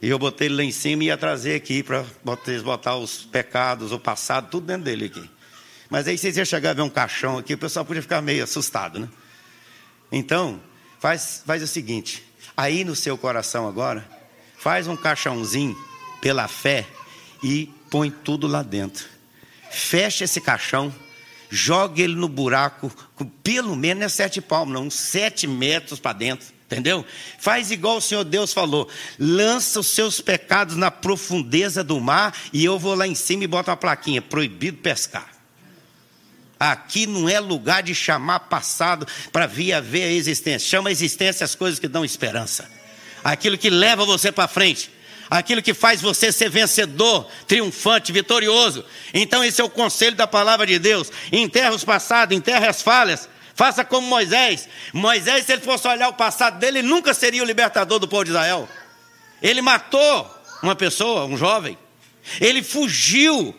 e 0.01 0.09
eu 0.09 0.17
botei 0.17 0.47
ele 0.47 0.55
lá 0.55 0.63
em 0.63 0.71
cima 0.71 1.03
e 1.03 1.07
ia 1.07 1.17
trazer 1.17 1.55
aqui 1.55 1.83
para 1.83 2.03
botar 2.23 2.97
os 2.97 3.23
pecados, 3.23 3.91
o 3.91 3.99
passado, 3.99 4.49
tudo 4.49 4.65
dentro 4.67 4.83
dele 4.83 5.05
aqui. 5.05 5.29
Mas 5.89 6.07
aí 6.07 6.17
vocês 6.17 6.37
iam 6.37 6.45
chegar 6.45 6.71
a 6.71 6.73
ver 6.73 6.81
um 6.81 6.89
caixão 6.89 7.37
aqui, 7.37 7.53
o 7.53 7.57
pessoal 7.57 7.85
podia 7.85 8.01
ficar 8.01 8.21
meio 8.21 8.43
assustado, 8.43 8.99
né? 8.99 9.07
Então, 10.11 10.59
faz, 10.99 11.43
faz 11.45 11.61
o 11.61 11.67
seguinte: 11.67 12.23
aí 12.57 12.83
no 12.83 12.95
seu 12.95 13.17
coração 13.17 13.67
agora, 13.67 14.07
faz 14.57 14.87
um 14.87 14.97
caixãozinho 14.97 15.77
pela 16.19 16.47
fé 16.47 16.87
e 17.43 17.67
põe 17.91 18.09
tudo 18.09 18.47
lá 18.47 18.63
dentro. 18.63 19.14
Fecha 19.75 20.23
esse 20.23 20.39
caixão 20.39 20.93
joga 21.49 22.01
ele 22.01 22.15
no 22.15 22.29
buraco, 22.29 22.89
pelo 23.43 23.75
menos 23.75 24.03
é 24.03 24.07
sete 24.07 24.39
palmos, 24.39 24.73
não, 24.73 24.89
sete 24.89 25.45
metros 25.45 25.99
para 25.99 26.13
dentro, 26.13 26.47
entendeu? 26.65 27.05
Faz 27.39 27.71
igual 27.71 27.97
o 27.97 28.01
Senhor 28.01 28.23
Deus 28.23 28.53
falou: 28.53 28.89
lança 29.19 29.81
os 29.81 29.87
seus 29.87 30.21
pecados 30.21 30.77
na 30.77 30.89
profundeza 30.89 31.83
do 31.83 31.99
mar, 31.99 32.33
e 32.53 32.63
eu 32.63 32.79
vou 32.79 32.95
lá 32.95 33.05
em 33.05 33.15
cima 33.15 33.43
e 33.43 33.47
boto 33.47 33.69
uma 33.69 33.75
plaquinha: 33.75 34.21
proibido 34.21 34.77
pescar. 34.77 35.29
Aqui 36.57 37.05
não 37.05 37.27
é 37.27 37.37
lugar 37.41 37.83
de 37.83 37.93
chamar 37.93 38.39
passado 38.39 39.05
para 39.29 39.45
vir 39.45 39.73
a 39.73 39.81
ver 39.81 40.03
a 40.03 40.11
existência. 40.11 40.69
Chama 40.69 40.87
a 40.87 40.91
existência 40.91 41.43
as 41.43 41.53
coisas 41.53 41.79
que 41.79 41.87
dão 41.87 42.05
esperança. 42.05 42.71
Aquilo 43.21 43.57
que 43.57 43.69
leva 43.69 44.05
você 44.05 44.31
para 44.31 44.47
frente 44.47 44.89
aquilo 45.29 45.61
que 45.61 45.73
faz 45.73 46.01
você 46.01 46.31
ser 46.31 46.49
vencedor, 46.49 47.27
triunfante, 47.47 48.11
vitorioso. 48.11 48.85
Então, 49.13 49.43
esse 49.43 49.61
é 49.61 49.63
o 49.63 49.69
conselho 49.69 50.15
da 50.15 50.27
palavra 50.27 50.65
de 50.65 50.79
Deus: 50.79 51.11
enterra 51.31 51.73
os 51.73 51.83
passados, 51.83 52.35
enterra 52.35 52.69
as 52.69 52.81
falhas. 52.81 53.29
Faça 53.55 53.85
como 53.85 54.05
Moisés. 54.07 54.67
Moisés, 54.93 55.45
se 55.45 55.53
ele 55.53 55.61
fosse 55.61 55.87
olhar 55.87 56.09
o 56.09 56.13
passado 56.13 56.59
dele, 56.59 56.79
ele 56.79 56.87
nunca 56.87 57.13
seria 57.13 57.41
o 57.41 57.45
libertador 57.45 57.99
do 57.99 58.07
povo 58.07 58.25
de 58.25 58.31
Israel. 58.31 58.67
Ele 59.41 59.61
matou 59.61 60.29
uma 60.61 60.75
pessoa, 60.75 61.25
um 61.25 61.37
jovem. 61.37 61.77
Ele 62.41 62.61
fugiu, 62.61 63.55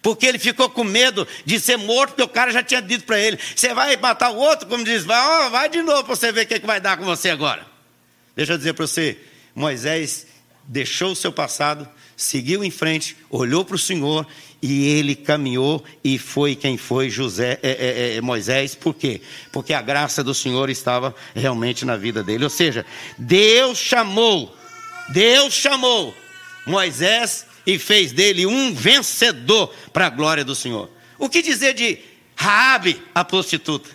porque 0.00 0.24
ele 0.24 0.38
ficou 0.38 0.70
com 0.70 0.84
medo 0.84 1.26
de 1.44 1.58
ser 1.58 1.76
morto, 1.76 2.10
porque 2.10 2.22
o 2.22 2.28
cara 2.28 2.52
já 2.52 2.62
tinha 2.62 2.80
dito 2.80 3.04
para 3.04 3.18
ele: 3.18 3.38
Você 3.56 3.74
vai 3.74 3.96
matar 3.96 4.30
o 4.30 4.36
outro? 4.36 4.68
Como 4.68 4.84
diz, 4.84 5.04
vai, 5.04 5.46
oh, 5.46 5.50
vai 5.50 5.68
de 5.68 5.82
novo 5.82 6.04
para 6.04 6.14
você 6.14 6.30
ver 6.30 6.44
o 6.44 6.46
que, 6.46 6.60
que 6.60 6.66
vai 6.66 6.80
dar 6.80 6.96
com 6.96 7.04
você 7.04 7.30
agora. 7.30 7.66
Deixa 8.36 8.52
eu 8.52 8.58
dizer 8.58 8.74
para 8.74 8.86
você: 8.86 9.18
Moisés 9.52 10.27
deixou 10.68 11.12
o 11.12 11.16
seu 11.16 11.32
passado, 11.32 11.88
seguiu 12.14 12.62
em 12.62 12.70
frente, 12.70 13.16
olhou 13.30 13.64
para 13.64 13.74
o 13.74 13.78
Senhor 13.78 14.26
e 14.60 14.86
ele 14.88 15.16
caminhou 15.16 15.82
e 16.04 16.18
foi 16.18 16.54
quem 16.54 16.76
foi 16.76 17.08
José, 17.08 17.58
é, 17.62 17.70
é, 17.70 18.16
é, 18.16 18.20
Moisés. 18.20 18.74
Por 18.74 18.94
quê? 18.94 19.22
Porque 19.50 19.72
a 19.72 19.80
graça 19.80 20.22
do 20.22 20.34
Senhor 20.34 20.68
estava 20.68 21.14
realmente 21.34 21.86
na 21.86 21.96
vida 21.96 22.22
dele. 22.22 22.44
Ou 22.44 22.50
seja, 22.50 22.84
Deus 23.16 23.78
chamou, 23.78 24.54
Deus 25.08 25.54
chamou 25.54 26.14
Moisés 26.66 27.46
e 27.66 27.78
fez 27.78 28.12
dele 28.12 28.44
um 28.44 28.74
vencedor 28.74 29.72
para 29.90 30.06
a 30.06 30.10
glória 30.10 30.44
do 30.44 30.54
Senhor. 30.54 30.90
O 31.18 31.30
que 31.30 31.40
dizer 31.40 31.72
de 31.72 31.98
Raabe, 32.36 33.00
a 33.14 33.24
prostituta? 33.24 33.88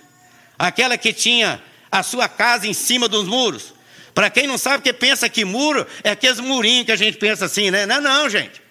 Aquela 0.58 0.98
que 0.98 1.14
tinha 1.14 1.62
a 1.92 2.02
sua 2.02 2.28
casa 2.28 2.66
em 2.66 2.74
cima 2.74 3.08
dos 3.08 3.28
muros. 3.28 3.74
Para 4.14 4.30
quem 4.30 4.48
não 4.48 4.58
sabe, 4.58 4.84
que 4.84 4.94
pensa 4.94 5.28
que 5.28 5.44
muro 5.44 5.86
é 6.04 6.12
aqueles 6.12 6.40
murinhos 6.40 6.86
que 6.86 6.92
a 6.92 6.96
gente 6.96 7.18
pensa 7.18 7.46
assim, 7.46 7.72
né? 7.72 7.86
Não, 7.86 8.02
não, 8.02 8.30
gente. 8.30 8.62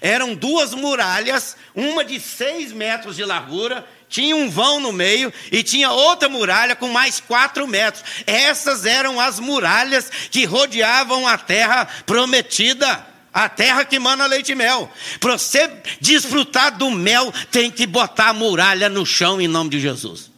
Eram 0.00 0.34
duas 0.34 0.72
muralhas, 0.72 1.56
uma 1.74 2.04
de 2.04 2.18
seis 2.18 2.72
metros 2.72 3.16
de 3.16 3.24
largura, 3.24 3.86
tinha 4.08 4.34
um 4.34 4.50
vão 4.50 4.80
no 4.80 4.92
meio 4.92 5.32
e 5.52 5.62
tinha 5.62 5.90
outra 5.90 6.28
muralha 6.28 6.74
com 6.74 6.88
mais 6.88 7.20
quatro 7.20 7.66
metros. 7.66 8.02
Essas 8.26 8.84
eram 8.84 9.20
as 9.20 9.38
muralhas 9.38 10.10
que 10.30 10.44
rodeavam 10.44 11.26
a 11.28 11.38
terra 11.38 11.86
prometida. 12.04 13.08
A 13.32 13.48
terra 13.48 13.84
que 13.84 13.96
mana 13.96 14.26
leite 14.26 14.50
e 14.50 14.54
mel. 14.56 14.90
Para 15.20 15.38
você 15.38 15.70
desfrutar 16.00 16.76
do 16.76 16.90
mel, 16.90 17.32
tem 17.52 17.70
que 17.70 17.86
botar 17.86 18.30
a 18.30 18.34
muralha 18.34 18.88
no 18.88 19.06
chão 19.06 19.40
em 19.40 19.46
nome 19.46 19.70
de 19.70 19.78
Jesus. 19.78 20.32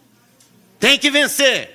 Tem 0.78 0.98
que 0.98 1.10
vencer. 1.10 1.70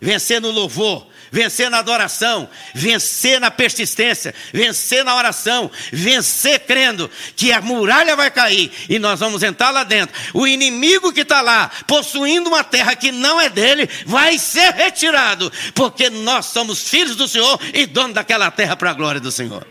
Vencer 0.00 0.40
no 0.40 0.52
louvor, 0.52 1.08
vencer 1.34 1.68
na 1.68 1.80
adoração, 1.80 2.48
vencer 2.72 3.40
na 3.40 3.50
persistência, 3.50 4.32
vencer 4.52 5.04
na 5.04 5.16
oração, 5.16 5.68
vencer 5.92 6.60
crendo 6.60 7.10
que 7.34 7.50
a 7.50 7.60
muralha 7.60 8.14
vai 8.14 8.30
cair 8.30 8.70
e 8.88 9.00
nós 9.00 9.18
vamos 9.18 9.42
entrar 9.42 9.70
lá 9.70 9.82
dentro. 9.82 10.14
O 10.32 10.46
inimigo 10.46 11.12
que 11.12 11.22
está 11.22 11.40
lá, 11.40 11.72
possuindo 11.88 12.48
uma 12.48 12.62
terra 12.62 12.94
que 12.94 13.10
não 13.10 13.40
é 13.40 13.50
dele, 13.50 13.90
vai 14.06 14.38
ser 14.38 14.74
retirado, 14.74 15.52
porque 15.74 16.08
nós 16.08 16.46
somos 16.46 16.88
filhos 16.88 17.16
do 17.16 17.26
Senhor 17.26 17.58
e 17.72 17.84
dono 17.84 18.14
daquela 18.14 18.48
terra 18.52 18.76
para 18.76 18.90
a 18.90 18.94
glória 18.94 19.20
do 19.20 19.32
Senhor. 19.32 19.66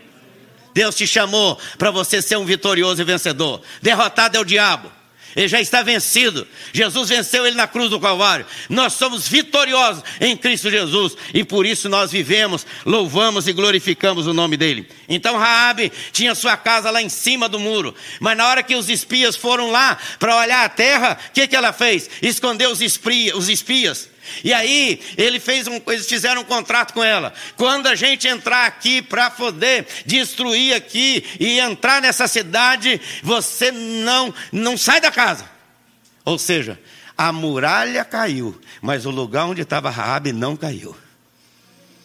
Deus 0.74 0.94
te 0.94 1.06
chamou 1.06 1.58
para 1.78 1.90
você 1.90 2.20
ser 2.20 2.36
um 2.36 2.44
vitorioso 2.44 3.00
e 3.00 3.04
vencedor. 3.06 3.62
Derrotado 3.80 4.36
é 4.36 4.40
o 4.40 4.44
diabo. 4.44 4.92
Ele 5.36 5.48
já 5.48 5.60
está 5.60 5.82
vencido. 5.82 6.46
Jesus 6.72 7.08
venceu 7.08 7.46
ele 7.46 7.56
na 7.56 7.66
cruz 7.66 7.90
do 7.90 8.00
Calvário. 8.00 8.46
Nós 8.68 8.94
somos 8.94 9.28
vitoriosos 9.28 10.02
em 10.20 10.36
Cristo 10.36 10.70
Jesus 10.70 11.16
e 11.32 11.44
por 11.44 11.66
isso 11.66 11.88
nós 11.88 12.12
vivemos, 12.12 12.66
louvamos 12.84 13.48
e 13.48 13.52
glorificamos 13.52 14.26
o 14.26 14.34
nome 14.34 14.56
dele. 14.56 14.88
Então 15.08 15.36
Raabe 15.36 15.92
tinha 16.12 16.34
sua 16.34 16.56
casa 16.56 16.90
lá 16.90 17.02
em 17.02 17.08
cima 17.08 17.48
do 17.48 17.58
muro, 17.58 17.94
mas 18.20 18.36
na 18.36 18.48
hora 18.48 18.62
que 18.62 18.76
os 18.76 18.88
espias 18.88 19.36
foram 19.36 19.70
lá 19.70 19.98
para 20.18 20.36
olhar 20.36 20.64
a 20.64 20.68
terra, 20.68 21.18
o 21.28 21.32
que, 21.32 21.48
que 21.48 21.56
ela 21.56 21.72
fez? 21.72 22.08
Escondeu 22.22 22.70
os 22.70 22.80
espias. 22.80 24.13
E 24.42 24.52
aí 24.52 25.00
ele 25.16 25.38
fez 25.40 25.66
um, 25.66 25.80
eles 25.86 26.06
fizeram 26.06 26.42
um 26.42 26.44
contrato 26.44 26.92
com 26.92 27.02
ela. 27.02 27.32
Quando 27.56 27.86
a 27.86 27.94
gente 27.94 28.26
entrar 28.26 28.66
aqui 28.66 29.02
para 29.02 29.30
poder 29.30 29.86
destruir 30.06 30.74
aqui 30.74 31.24
e 31.38 31.58
entrar 31.58 32.00
nessa 32.00 32.26
cidade, 32.26 33.00
você 33.22 33.70
não 33.70 34.34
não 34.52 34.76
sai 34.76 35.00
da 35.00 35.10
casa. 35.10 35.48
Ou 36.24 36.38
seja, 36.38 36.80
a 37.16 37.32
muralha 37.32 38.04
caiu, 38.04 38.58
mas 38.80 39.06
o 39.06 39.10
lugar 39.10 39.46
onde 39.46 39.62
estava 39.62 39.90
Raabe 39.90 40.32
não 40.32 40.56
caiu. 40.56 40.96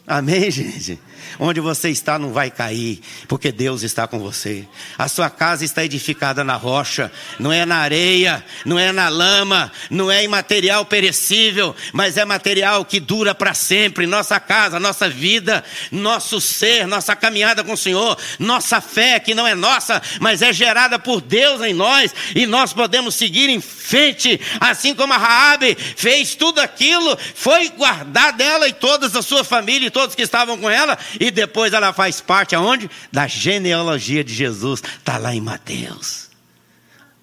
Amém, 0.05 0.49
gente? 0.49 0.99
Onde 1.39 1.59
você 1.59 1.89
está 1.89 2.19
não 2.19 2.33
vai 2.33 2.51
cair, 2.51 3.01
porque 3.27 3.51
Deus 3.51 3.83
está 3.83 4.07
com 4.07 4.19
você. 4.19 4.67
A 4.97 5.07
sua 5.07 5.29
casa 5.29 5.63
está 5.65 5.83
edificada 5.83 6.43
na 6.43 6.55
rocha, 6.55 7.11
não 7.39 7.51
é 7.51 7.65
na 7.65 7.77
areia, 7.77 8.43
não 8.65 8.77
é 8.77 8.91
na 8.91 9.09
lama, 9.09 9.71
não 9.89 10.11
é 10.11 10.23
em 10.23 10.27
material 10.27 10.85
perecível, 10.85 11.75
mas 11.93 12.17
é 12.17 12.25
material 12.25 12.83
que 12.85 12.99
dura 12.99 13.33
para 13.33 13.53
sempre. 13.53 14.05
Nossa 14.05 14.39
casa, 14.39 14.79
nossa 14.79 15.09
vida, 15.09 15.63
nosso 15.91 16.41
ser, 16.41 16.87
nossa 16.87 17.15
caminhada 17.15 17.63
com 17.63 17.73
o 17.73 17.77
Senhor, 17.77 18.17
nossa 18.37 18.81
fé 18.81 19.19
que 19.19 19.33
não 19.33 19.47
é 19.47 19.55
nossa, 19.55 20.01
mas 20.19 20.41
é 20.41 20.51
gerada 20.51 20.99
por 20.99 21.21
Deus 21.21 21.61
em 21.61 21.73
nós, 21.73 22.13
e 22.35 22.45
nós 22.45 22.73
podemos 22.73 23.15
seguir 23.15 23.49
em 23.49 23.61
frente, 23.61 24.39
assim 24.59 24.93
como 24.93 25.13
a 25.13 25.17
Raabe 25.17 25.75
fez 25.75 26.35
tudo 26.35 26.59
aquilo, 26.59 27.17
foi 27.35 27.69
guardar 27.69 28.33
dela 28.33 28.67
e 28.67 28.73
toda 28.73 29.07
a 29.07 29.21
sua 29.21 29.43
família 29.43 29.87
e 29.87 29.91
todos 29.91 30.15
que 30.15 30.21
estavam 30.21 30.57
com 30.57 30.69
ela, 30.69 30.97
e 31.19 31.31
depois 31.31 31.73
ela 31.73 31.93
faz 31.93 32.19
parte 32.19 32.55
aonde? 32.55 32.89
Da 33.11 33.27
genealogia 33.27 34.23
de 34.23 34.33
Jesus, 34.33 34.81
está 34.81 35.17
lá 35.17 35.33
em 35.33 35.41
Mateus. 35.41 36.28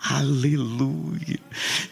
Aleluia. 0.09 1.41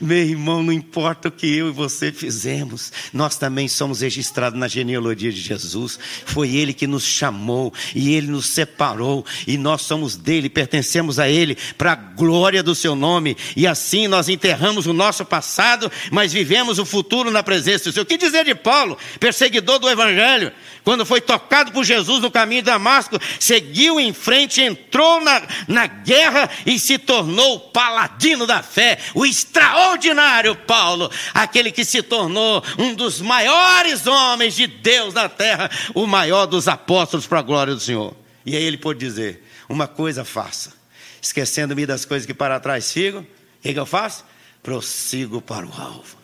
Meu 0.00 0.18
irmão, 0.18 0.62
não 0.62 0.73
importa 0.73 1.28
o 1.28 1.33
que 1.33 1.52
eu 1.52 1.68
e 1.68 1.73
você 1.73 2.12
fizemos, 2.12 2.92
nós 3.12 3.37
também 3.37 3.66
somos 3.66 4.02
registrados 4.02 4.59
na 4.59 4.68
genealogia 4.68 5.33
de 5.33 5.40
Jesus. 5.40 5.99
Foi 6.25 6.54
Ele 6.54 6.73
que 6.73 6.87
nos 6.87 7.02
chamou 7.02 7.73
e 7.92 8.14
Ele 8.14 8.28
nos 8.28 8.47
separou, 8.47 9.25
e 9.47 9.59
nós 9.59 9.83
somos 9.83 10.16
dele, 10.16 10.49
pertencemos 10.49 11.18
a 11.18 11.28
Ele, 11.28 11.56
para 11.76 11.92
a 11.92 11.97
glória 11.97 12.62
do 12.62 12.75
Seu 12.75 12.94
nome. 12.94 13.37
E 13.56 13.66
assim 13.66 14.06
nós 14.06 14.28
enterramos 14.28 14.87
o 14.87 14.92
nosso 14.92 15.25
passado, 15.25 15.90
mas 16.12 16.33
vivemos 16.33 16.78
o 16.78 16.85
futuro 16.85 17.33
na 17.33 17.42
presença 17.42 17.90
do 17.90 17.92
Senhor. 17.92 18.04
O 18.04 18.06
que 18.06 18.16
dizer 18.16 18.44
de 18.44 18.54
Paulo, 18.54 18.97
perseguidor 19.18 19.80
do 19.80 19.90
Evangelho? 19.90 20.52
Quando 20.85 21.06
foi 21.06 21.21
tocado 21.21 21.73
por 21.73 21.83
Jesus 21.83 22.21
no 22.21 22.30
caminho 22.30 22.62
de 22.62 22.66
Damasco, 22.66 23.18
seguiu 23.40 23.99
em 23.99 24.12
frente, 24.12 24.61
entrou 24.61 25.21
na, 25.21 25.42
na 25.66 25.87
guerra 25.87 26.49
e 26.64 26.78
se 26.78 26.99
tornou 26.99 27.59
paladino 27.59 28.03
paladino 28.04 28.46
da 28.46 28.62
fé, 28.62 28.99
o 29.14 29.25
extraordinário 29.25 30.54
Paulo, 30.54 31.11
aquele 31.32 31.73
que 31.73 31.84
se 31.84 32.02
tornou 32.02 32.62
um 32.78 32.94
dos 32.94 33.20
maiores 33.20 34.06
homens 34.06 34.54
de 34.54 34.66
Deus 34.66 35.14
na 35.14 35.28
terra, 35.28 35.70
o 35.94 36.06
maior 36.06 36.46
dos 36.46 36.68
apóstolos 36.68 37.26
para 37.26 37.38
a 37.38 37.42
glória 37.42 37.75
do 37.75 37.80
Senhor. 37.80 38.14
E 38.44 38.56
aí 38.56 38.62
ele 38.62 38.76
pôde 38.76 39.00
dizer: 39.00 39.42
Uma 39.68 39.88
coisa 39.88 40.25
faça, 40.25 40.73
esquecendo-me 41.20 41.87
das 41.87 42.04
coisas 42.04 42.26
que 42.26 42.34
para 42.34 42.61
trás 42.61 42.84
sigo, 42.84 43.20
o 43.20 43.26
que, 43.62 43.78
eu 43.78 43.87
faço? 43.87 44.25
Prossigo 44.62 45.40
para 45.40 45.66
o 45.66 45.73
alvo. 45.73 46.18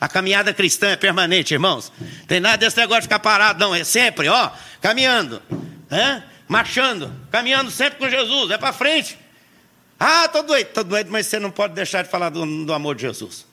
A 0.00 0.08
caminhada 0.08 0.52
cristã 0.52 0.88
é 0.88 0.96
permanente, 0.96 1.54
irmãos. 1.54 1.92
Tem 2.26 2.40
nada 2.40 2.56
desse 2.56 2.76
negócio 2.76 3.02
de 3.02 3.06
ficar 3.06 3.20
parado, 3.20 3.60
não. 3.60 3.72
É 3.72 3.84
sempre, 3.84 4.28
ó, 4.28 4.50
caminhando, 4.80 5.40
é? 5.88 6.20
marchando, 6.48 7.12
caminhando 7.30 7.70
sempre 7.70 8.00
com 8.00 8.10
Jesus, 8.10 8.50
é 8.50 8.58
para 8.58 8.72
frente. 8.72 9.16
Ah, 10.06 10.26
estou 10.26 10.42
doente, 10.42 10.68
estou 10.68 10.84
doente, 10.84 11.08
mas 11.08 11.26
você 11.26 11.38
não 11.38 11.50
pode 11.50 11.72
deixar 11.72 12.02
de 12.02 12.10
falar 12.10 12.28
do, 12.28 12.66
do 12.66 12.74
amor 12.74 12.94
de 12.94 13.00
Jesus. 13.00 13.46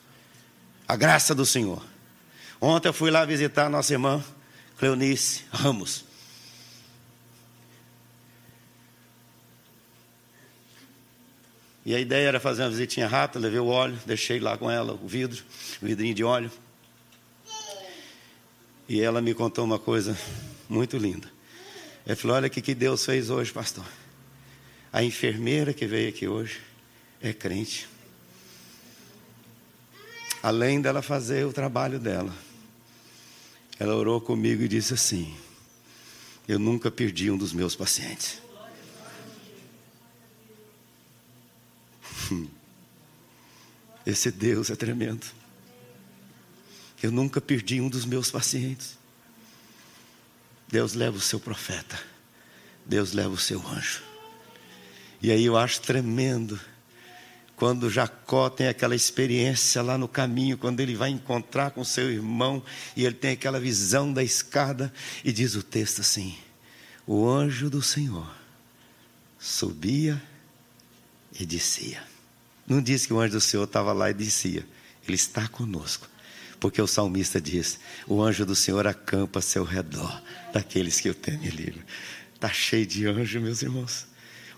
A 0.85 0.97
graça 0.97 1.33
do 1.33 1.45
Senhor. 1.45 1.81
Ontem 2.59 2.89
eu 2.89 2.93
fui 2.93 3.09
lá 3.09 3.23
visitar 3.23 3.67
a 3.67 3.69
nossa 3.69 3.93
irmã 3.93 4.21
Cleonice 4.77 5.45
Ramos. 5.49 6.03
E 11.85 11.95
a 11.95 11.99
ideia 12.01 12.27
era 12.27 12.39
fazer 12.41 12.63
uma 12.63 12.69
visitinha 12.69 13.07
rápida, 13.07 13.39
levei 13.39 13.61
o 13.61 13.67
óleo, 13.67 13.97
deixei 14.05 14.37
lá 14.37 14.57
com 14.57 14.69
ela 14.69 14.91
o 14.91 15.07
vidro, 15.07 15.41
o 15.81 15.85
vidrinho 15.85 16.13
de 16.13 16.25
óleo. 16.25 16.51
E 18.89 18.99
ela 18.99 19.21
me 19.21 19.33
contou 19.33 19.63
uma 19.63 19.79
coisa 19.79 20.17
muito 20.67 20.97
linda. 20.97 21.31
Ela 22.05 22.17
falou: 22.17 22.35
Olha 22.35 22.47
o 22.47 22.51
que 22.51 22.75
Deus 22.75 23.05
fez 23.05 23.29
hoje, 23.29 23.53
pastor. 23.53 23.85
A 24.93 25.03
enfermeira 25.03 25.73
que 25.73 25.85
veio 25.87 26.09
aqui 26.09 26.27
hoje 26.27 26.59
é 27.21 27.31
crente. 27.31 27.87
Além 30.43 30.81
dela 30.81 31.01
fazer 31.01 31.45
o 31.45 31.53
trabalho 31.53 31.97
dela, 31.97 32.35
ela 33.79 33.95
orou 33.95 34.19
comigo 34.19 34.63
e 34.63 34.67
disse 34.67 34.93
assim: 34.93 35.33
Eu 36.47 36.59
nunca 36.59 36.91
perdi 36.91 37.31
um 37.31 37.37
dos 37.37 37.53
meus 37.53 37.75
pacientes. 37.75 38.41
Esse 44.05 44.29
Deus 44.29 44.69
é 44.69 44.75
tremendo. 44.75 45.25
Eu 47.01 47.11
nunca 47.11 47.39
perdi 47.39 47.79
um 47.79 47.87
dos 47.89 48.05
meus 48.05 48.29
pacientes. 48.29 48.97
Deus 50.67 50.93
leva 50.93 51.17
o 51.17 51.21
seu 51.21 51.39
profeta. 51.39 51.99
Deus 52.85 53.13
leva 53.13 53.33
o 53.33 53.37
seu 53.37 53.65
anjo. 53.67 54.10
E 55.21 55.31
aí 55.31 55.45
eu 55.45 55.55
acho 55.55 55.81
tremendo 55.81 56.59
quando 57.61 57.91
Jacó 57.91 58.49
tem 58.49 58.67
aquela 58.67 58.95
experiência 58.95 59.83
lá 59.83 59.95
no 59.95 60.07
caminho, 60.07 60.57
quando 60.57 60.79
ele 60.79 60.95
vai 60.95 61.11
encontrar 61.11 61.69
com 61.69 61.83
seu 61.83 62.11
irmão 62.11 62.63
e 62.95 63.05
ele 63.05 63.13
tem 63.13 63.33
aquela 63.33 63.59
visão 63.59 64.11
da 64.11 64.23
escada 64.23 64.91
e 65.23 65.31
diz 65.31 65.53
o 65.53 65.61
texto 65.61 66.01
assim: 66.01 66.35
O 67.05 67.29
anjo 67.29 67.69
do 67.69 67.79
Senhor 67.79 68.35
subia 69.37 70.19
e 71.39 71.45
descia. 71.45 72.01
Não 72.65 72.81
diz 72.81 73.05
que 73.05 73.13
o 73.13 73.19
anjo 73.19 73.33
do 73.33 73.41
Senhor 73.41 73.65
estava 73.65 73.93
lá 73.93 74.09
e 74.09 74.13
descia, 74.15 74.65
ele 75.05 75.15
está 75.15 75.47
conosco. 75.47 76.09
Porque 76.59 76.81
o 76.81 76.87
salmista 76.87 77.39
diz: 77.39 77.79
O 78.07 78.23
anjo 78.23 78.43
do 78.43 78.55
Senhor 78.55 78.87
acampa 78.87 79.37
a 79.37 79.41
seu 79.43 79.63
redor 79.63 80.19
daqueles 80.51 80.99
que 80.99 81.11
o 81.11 81.13
temem 81.13 81.49
livre. 81.49 81.83
Está 82.33 82.49
cheio 82.49 82.87
de 82.87 83.05
anjo, 83.05 83.39
meus 83.39 83.61
irmãos 83.61 84.09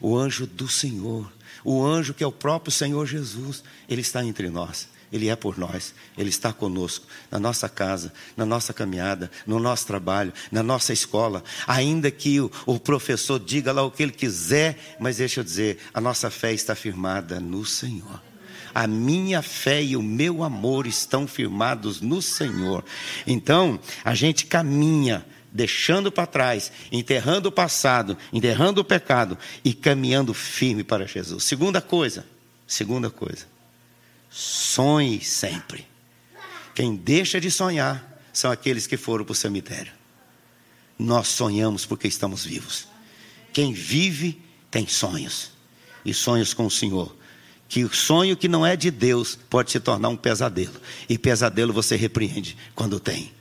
o 0.03 0.17
anjo 0.17 0.45
do 0.45 0.67
Senhor, 0.67 1.31
o 1.63 1.83
anjo 1.83 2.13
que 2.13 2.23
é 2.23 2.27
o 2.27 2.31
próprio 2.31 2.73
Senhor 2.73 3.07
Jesus, 3.07 3.63
ele 3.87 4.01
está 4.01 4.23
entre 4.23 4.49
nós. 4.49 4.91
Ele 5.13 5.29
é 5.29 5.35
por 5.35 5.59
nós, 5.59 5.93
Ele 6.17 6.29
está 6.29 6.51
conosco, 6.51 7.05
na 7.29 7.37
nossa 7.37 7.69
casa, 7.69 8.11
na 8.35 8.47
nossa 8.47 8.73
caminhada, 8.73 9.29
no 9.45 9.59
nosso 9.59 9.85
trabalho, 9.85 10.33
na 10.51 10.63
nossa 10.63 10.91
escola. 10.91 11.43
Ainda 11.67 12.09
que 12.09 12.41
o, 12.41 12.51
o, 12.65 12.79
professor 12.79 13.39
diga 13.39 13.71
lá 13.71 13.83
o 13.83 13.91
que 13.91 14.01
ele 14.01 14.11
quiser, 14.11 14.95
mas 14.99 15.17
deixa 15.17 15.41
eu 15.41 15.43
dizer, 15.43 15.77
a 15.93 16.01
nossa 16.01 16.31
fé 16.31 16.51
está 16.51 16.73
firmada 16.73 17.39
no 17.39 17.63
Senhor. 17.63 18.19
A 18.73 18.87
minha 18.87 19.43
fé 19.43 19.83
e 19.83 19.95
o 19.95 20.01
meu 20.01 20.43
amor 20.43 20.87
estão 20.87 21.27
firmados 21.27 22.01
no 22.01 22.19
Senhor. 22.19 22.83
Então, 23.27 23.79
a 24.03 24.15
gente 24.15 24.47
caminha 24.47 25.23
deixando 25.53 26.11
para 26.11 26.25
trás, 26.25 26.71
enterrando 26.91 27.49
o 27.49 27.51
passado, 27.51 28.17
enterrando 28.31 28.81
o 28.81 28.83
pecado 28.83 29.37
e 29.63 29.71
caminhando 29.71 30.33
firme 30.33 30.83
para 30.83 31.05
Jesus. 31.05 31.43
Segunda 31.43 31.79
coisa, 31.79 32.25
segunda 32.65 33.11
coisa, 33.11 33.45
sonhe 34.31 35.21
sempre. 35.21 35.87
Quem 36.73 36.95
deixa 36.95 37.39
de 37.39 37.51
sonhar 37.51 38.19
são 38.33 38.51
aqueles 38.51 38.87
que 38.87 38.97
foram 38.97 39.23
para 39.23 39.33
o 39.33 39.35
cemitério. 39.35 39.93
Nós 40.97 41.27
sonhamos 41.27 41.85
porque 41.85 42.07
estamos 42.07 42.43
vivos. 42.43 42.87
Quem 43.51 43.73
vive 43.73 44.41
tem 44.71 44.87
sonhos, 44.87 45.51
e 46.03 46.13
sonhos 46.15 46.51
com 46.51 46.65
o 46.65 46.71
Senhor. 46.71 47.15
Que 47.69 47.83
o 47.83 47.93
sonho 47.93 48.35
que 48.35 48.47
não 48.47 48.65
é 48.65 48.75
de 48.75 48.89
Deus 48.89 49.37
pode 49.49 49.71
se 49.71 49.79
tornar 49.79 50.09
um 50.09 50.17
pesadelo, 50.17 50.81
e 51.07 51.15
pesadelo 51.15 51.71
você 51.71 51.95
repreende 51.95 52.57
quando 52.73 52.99
tem 52.99 53.31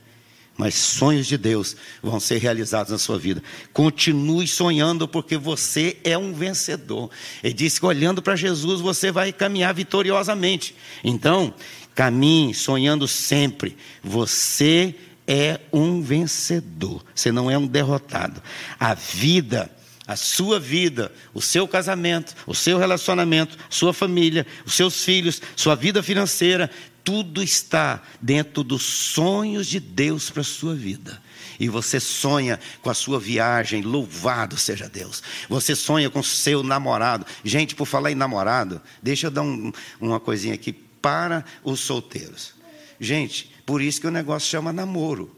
mas 0.57 0.75
sonhos 0.75 1.25
de 1.25 1.37
Deus 1.37 1.75
vão 2.01 2.19
ser 2.19 2.37
realizados 2.37 2.91
na 2.91 2.97
sua 2.97 3.17
vida. 3.17 3.41
Continue 3.71 4.47
sonhando, 4.47 5.07
porque 5.07 5.37
você 5.37 5.97
é 6.03 6.17
um 6.17 6.33
vencedor. 6.33 7.09
Ele 7.43 7.53
disse 7.53 7.79
que 7.79 7.85
olhando 7.85 8.21
para 8.21 8.35
Jesus 8.35 8.79
você 8.79 9.11
vai 9.11 9.33
caminhar 9.33 9.73
vitoriosamente. 9.73 10.75
Então, 11.03 11.53
caminhe 11.95 12.53
sonhando 12.53 13.07
sempre. 13.07 13.75
Você 14.03 14.95
é 15.27 15.59
um 15.71 16.01
vencedor, 16.01 17.03
você 17.15 17.31
não 17.31 17.49
é 17.49 17.57
um 17.57 17.65
derrotado. 17.65 18.41
A 18.79 18.93
vida 18.93 19.71
a 20.05 20.17
sua 20.17 20.59
vida, 20.59 21.11
o 21.33 21.41
seu 21.41 21.65
casamento, 21.67 22.35
o 22.45 22.53
seu 22.53 22.77
relacionamento, 22.77 23.57
sua 23.69 23.93
família, 23.93 24.45
os 24.65 24.73
seus 24.73 25.03
filhos, 25.03 25.41
sua 25.55 25.75
vida 25.75 26.03
financeira, 26.03 26.69
tudo 27.03 27.43
está 27.43 28.01
dentro 28.21 28.63
dos 28.63 28.83
sonhos 28.83 29.67
de 29.67 29.79
Deus 29.79 30.29
para 30.29 30.41
a 30.41 30.45
sua 30.45 30.73
vida. 30.73 31.21
E 31.59 31.69
você 31.69 31.99
sonha 31.99 32.59
com 32.81 32.89
a 32.89 32.93
sua 32.93 33.19
viagem, 33.19 33.81
louvado 33.81 34.57
seja 34.57 34.89
Deus. 34.89 35.21
Você 35.49 35.75
sonha 35.75 36.09
com 36.09 36.19
o 36.19 36.23
seu 36.23 36.63
namorado. 36.63 37.25
Gente, 37.43 37.75
por 37.75 37.85
falar 37.85 38.11
em 38.11 38.15
namorado, 38.15 38.81
deixa 39.01 39.27
eu 39.27 39.31
dar 39.31 39.43
um, 39.43 39.71
uma 39.99 40.19
coisinha 40.19 40.55
aqui 40.55 40.73
para 40.73 41.45
os 41.63 41.81
solteiros. 41.81 42.53
Gente, 42.99 43.53
por 43.65 43.81
isso 43.81 43.99
que 44.01 44.07
o 44.07 44.11
negócio 44.11 44.49
chama 44.49 44.71
namoro. 44.71 45.35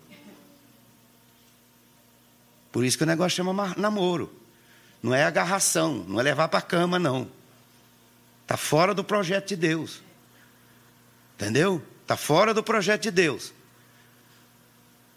Por 2.71 2.85
isso 2.85 2.97
que 2.97 3.03
o 3.03 3.07
negócio 3.07 3.37
chama 3.37 3.73
namoro. 3.75 4.31
Não 5.01 5.13
é 5.13 5.23
agarração, 5.23 6.05
não 6.07 6.19
é 6.19 6.23
levar 6.23 6.47
para 6.47 6.59
a 6.59 6.61
cama, 6.61 6.99
não. 6.99 7.27
Está 8.43 8.57
fora 8.57 8.93
do 8.93 9.03
projeto 9.03 9.49
de 9.49 9.55
Deus. 9.55 10.04
Entendeu? 11.35 11.81
Está 12.01 12.15
fora 12.15 12.53
do 12.53 12.63
projeto 12.63 13.03
de 13.03 13.11
Deus. 13.11 13.53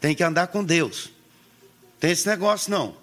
Tem 0.01 0.15
que 0.15 0.23
andar 0.23 0.49
com 0.49 0.65
Deus. 0.65 1.11
Tem 1.99 2.11
esse 2.11 2.27
negócio 2.29 2.71
não. 2.71 2.97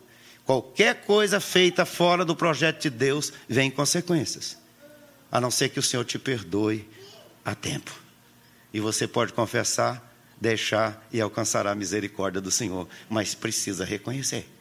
Qualquer 0.46 1.06
coisa 1.06 1.40
feita 1.40 1.86
fora 1.86 2.24
do 2.24 2.36
projeto 2.36 2.82
de 2.84 2.90
Deus 2.90 3.34
vem 3.50 3.72
consequências. 3.72 4.58
A 5.32 5.42
não 5.42 5.50
ser 5.50 5.70
que 5.70 5.80
o 5.80 5.84
Senhor 5.84 6.04
te 6.04 6.20
perdoe 6.20 6.88
a 7.44 7.56
tempo. 7.56 7.92
E 8.74 8.80
você 8.80 9.08
pode 9.08 9.34
confessar, 9.34 10.14
deixar 10.40 11.06
e 11.12 11.20
alcançará 11.20 11.72
a 11.72 11.76
misericórdia 11.76 12.40
do 12.40 12.52
Senhor. 12.52 12.88
Mas 13.10 13.34
precisa 13.34 13.84
reconhecer. 13.84 14.55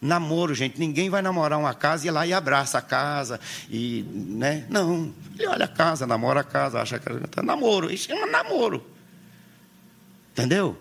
Namoro, 0.00 0.54
gente, 0.54 0.78
ninguém 0.78 1.10
vai 1.10 1.20
namorar 1.20 1.58
uma 1.58 1.74
casa 1.74 2.06
e 2.06 2.08
ir 2.08 2.10
lá 2.12 2.26
e 2.26 2.32
abraça 2.32 2.78
a 2.78 2.82
casa. 2.82 3.40
E, 3.68 4.04
né? 4.12 4.64
Não. 4.68 5.12
Ele 5.36 5.48
olha 5.48 5.64
a 5.64 5.68
casa, 5.68 6.06
namora 6.06 6.40
a 6.40 6.44
casa, 6.44 6.80
acha 6.80 6.98
que 6.98 7.08
é 7.08 7.42
namoro. 7.42 7.92
Isso 7.92 8.06
chama 8.08 8.26
namoro. 8.26 8.84
Entendeu? 10.32 10.80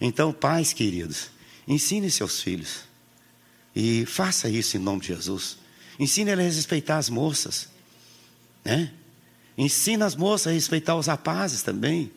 Então, 0.00 0.32
pais 0.32 0.72
queridos, 0.72 1.30
ensine 1.66 2.10
seus 2.10 2.42
filhos. 2.42 2.84
E 3.74 4.04
faça 4.06 4.48
isso 4.48 4.76
em 4.76 4.80
nome 4.80 5.00
de 5.00 5.08
Jesus. 5.08 5.58
Ensine 5.98 6.32
eles 6.32 6.54
a 6.54 6.56
respeitar 6.56 6.98
as 6.98 7.08
moças. 7.08 7.68
Né? 8.64 8.92
Ensina 9.56 10.06
as 10.06 10.16
moças 10.16 10.48
a 10.48 10.54
respeitar 10.54 10.96
os 10.96 11.06
rapazes 11.06 11.62
também. 11.62 12.10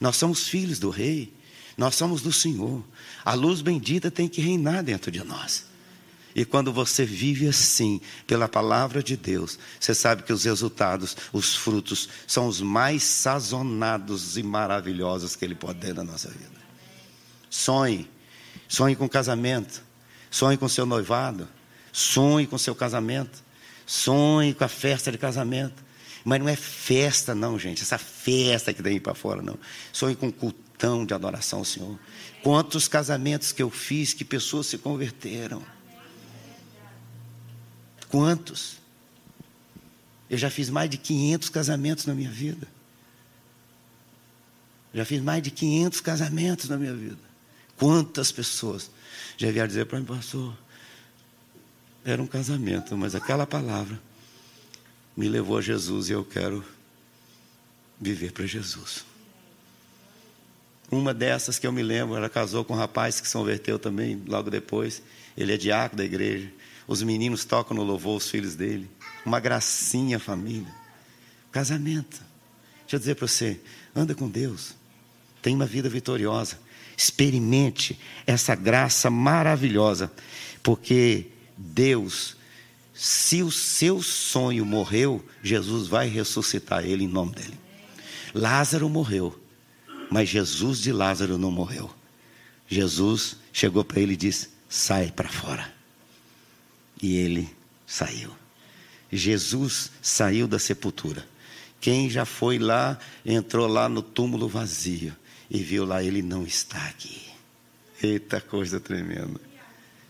Nós 0.00 0.16
somos 0.16 0.46
filhos 0.46 0.78
do 0.78 0.90
rei. 0.90 1.32
Nós 1.76 1.96
somos 1.96 2.22
do 2.22 2.32
Senhor. 2.32 2.84
A 3.24 3.34
luz 3.34 3.62
bendita 3.62 4.10
tem 4.10 4.28
que 4.28 4.40
reinar 4.40 4.84
dentro 4.84 5.10
de 5.10 5.24
nós. 5.24 5.71
E 6.34 6.44
quando 6.44 6.72
você 6.72 7.04
vive 7.04 7.46
assim, 7.46 8.00
pela 8.26 8.48
palavra 8.48 9.02
de 9.02 9.16
Deus, 9.16 9.58
você 9.78 9.94
sabe 9.94 10.22
que 10.22 10.32
os 10.32 10.44
resultados, 10.44 11.16
os 11.32 11.54
frutos, 11.54 12.08
são 12.26 12.46
os 12.46 12.60
mais 12.60 13.02
sazonados 13.02 14.36
e 14.36 14.42
maravilhosos 14.42 15.36
que 15.36 15.44
Ele 15.44 15.54
pode 15.54 15.80
ter 15.80 15.94
na 15.94 16.04
nossa 16.04 16.30
vida. 16.30 16.62
Sonhe, 17.50 18.10
sonhe 18.66 18.96
com 18.96 19.08
casamento, 19.08 19.82
sonhe 20.30 20.56
com 20.56 20.68
seu 20.68 20.86
noivado, 20.86 21.46
sonhe 21.92 22.46
com 22.46 22.56
seu 22.56 22.74
casamento, 22.74 23.42
sonhe 23.84 24.54
com 24.54 24.64
a 24.64 24.68
festa 24.68 25.12
de 25.12 25.18
casamento. 25.18 25.84
Mas 26.24 26.40
não 26.40 26.48
é 26.48 26.56
festa, 26.56 27.34
não, 27.34 27.58
gente, 27.58 27.82
essa 27.82 27.98
festa 27.98 28.72
que 28.72 28.82
tem 28.82 28.98
para 29.00 29.14
fora, 29.14 29.42
não. 29.42 29.58
Sonhe 29.92 30.14
com 30.14 30.30
cultão 30.30 31.04
de 31.04 31.12
adoração 31.12 31.58
ao 31.58 31.64
Senhor. 31.64 31.98
Quantos 32.42 32.88
casamentos 32.88 33.52
que 33.52 33.62
eu 33.62 33.68
fiz 33.68 34.14
que 34.14 34.24
pessoas 34.24 34.66
se 34.66 34.78
converteram. 34.78 35.62
Quantos? 38.12 38.76
Eu 40.28 40.36
já 40.36 40.50
fiz 40.50 40.68
mais 40.68 40.90
de 40.90 40.98
500 40.98 41.48
casamentos 41.48 42.04
na 42.04 42.14
minha 42.14 42.30
vida. 42.30 42.68
Já 44.92 45.02
fiz 45.06 45.22
mais 45.22 45.42
de 45.42 45.50
500 45.50 46.00
casamentos 46.02 46.68
na 46.68 46.76
minha 46.76 46.92
vida. 46.92 47.18
Quantas 47.78 48.30
pessoas 48.30 48.90
já 49.38 49.50
vieram 49.50 49.66
dizer 49.66 49.86
para 49.86 49.98
mim, 49.98 50.04
pastor, 50.04 50.54
era 52.04 52.22
um 52.22 52.26
casamento, 52.26 52.94
mas 52.98 53.14
aquela 53.14 53.46
palavra 53.46 53.98
me 55.16 55.26
levou 55.26 55.56
a 55.56 55.62
Jesus 55.62 56.10
e 56.10 56.12
eu 56.12 56.22
quero 56.22 56.62
viver 57.98 58.32
para 58.32 58.44
Jesus. 58.44 59.06
Uma 60.90 61.14
dessas 61.14 61.58
que 61.58 61.66
eu 61.66 61.72
me 61.72 61.82
lembro, 61.82 62.14
ela 62.14 62.28
casou 62.28 62.62
com 62.62 62.74
um 62.74 62.76
rapaz 62.76 63.22
que 63.22 63.26
se 63.26 63.32
converteu 63.32 63.78
também 63.78 64.22
logo 64.26 64.50
depois. 64.50 65.02
Ele 65.34 65.54
é 65.54 65.56
diácono 65.56 65.96
da 65.96 66.04
igreja. 66.04 66.52
Os 66.92 67.02
meninos 67.02 67.46
tocam 67.46 67.74
no 67.74 67.82
louvor, 67.82 68.18
os 68.18 68.28
filhos 68.28 68.54
dele. 68.54 68.86
Uma 69.24 69.40
gracinha 69.40 70.18
família. 70.18 70.70
Casamento. 71.50 72.22
Deixa 72.80 72.96
eu 72.96 72.98
dizer 72.98 73.14
para 73.14 73.26
você: 73.26 73.58
anda 73.96 74.14
com 74.14 74.28
Deus. 74.28 74.74
Tenha 75.40 75.56
uma 75.56 75.64
vida 75.64 75.88
vitoriosa. 75.88 76.60
Experimente 76.94 77.98
essa 78.26 78.54
graça 78.54 79.08
maravilhosa. 79.08 80.12
Porque 80.62 81.28
Deus, 81.56 82.36
se 82.92 83.42
o 83.42 83.50
seu 83.50 84.02
sonho 84.02 84.66
morreu, 84.66 85.24
Jesus 85.42 85.88
vai 85.88 86.08
ressuscitar 86.08 86.84
ele 86.84 87.04
em 87.04 87.08
nome 87.08 87.34
dele. 87.34 87.58
Lázaro 88.34 88.86
morreu, 88.90 89.40
mas 90.10 90.28
Jesus 90.28 90.78
de 90.78 90.92
Lázaro 90.92 91.38
não 91.38 91.50
morreu. 91.50 91.90
Jesus 92.68 93.38
chegou 93.50 93.82
para 93.82 93.98
ele 93.98 94.12
e 94.12 94.16
disse: 94.16 94.50
sai 94.68 95.10
para 95.10 95.30
fora. 95.30 95.71
E 97.02 97.16
ele 97.16 97.50
saiu. 97.86 98.30
Jesus 99.10 99.90
saiu 100.00 100.48
da 100.48 100.58
sepultura. 100.58 101.26
Quem 101.80 102.08
já 102.08 102.24
foi 102.24 102.58
lá, 102.58 102.96
entrou 103.26 103.66
lá 103.66 103.88
no 103.88 104.00
túmulo 104.00 104.48
vazio 104.48 105.14
e 105.50 105.58
viu 105.58 105.84
lá, 105.84 106.02
ele 106.02 106.22
não 106.22 106.44
está 106.44 106.78
aqui. 106.86 107.20
Eita 108.02 108.40
coisa 108.40 108.80
tremenda. 108.80 109.40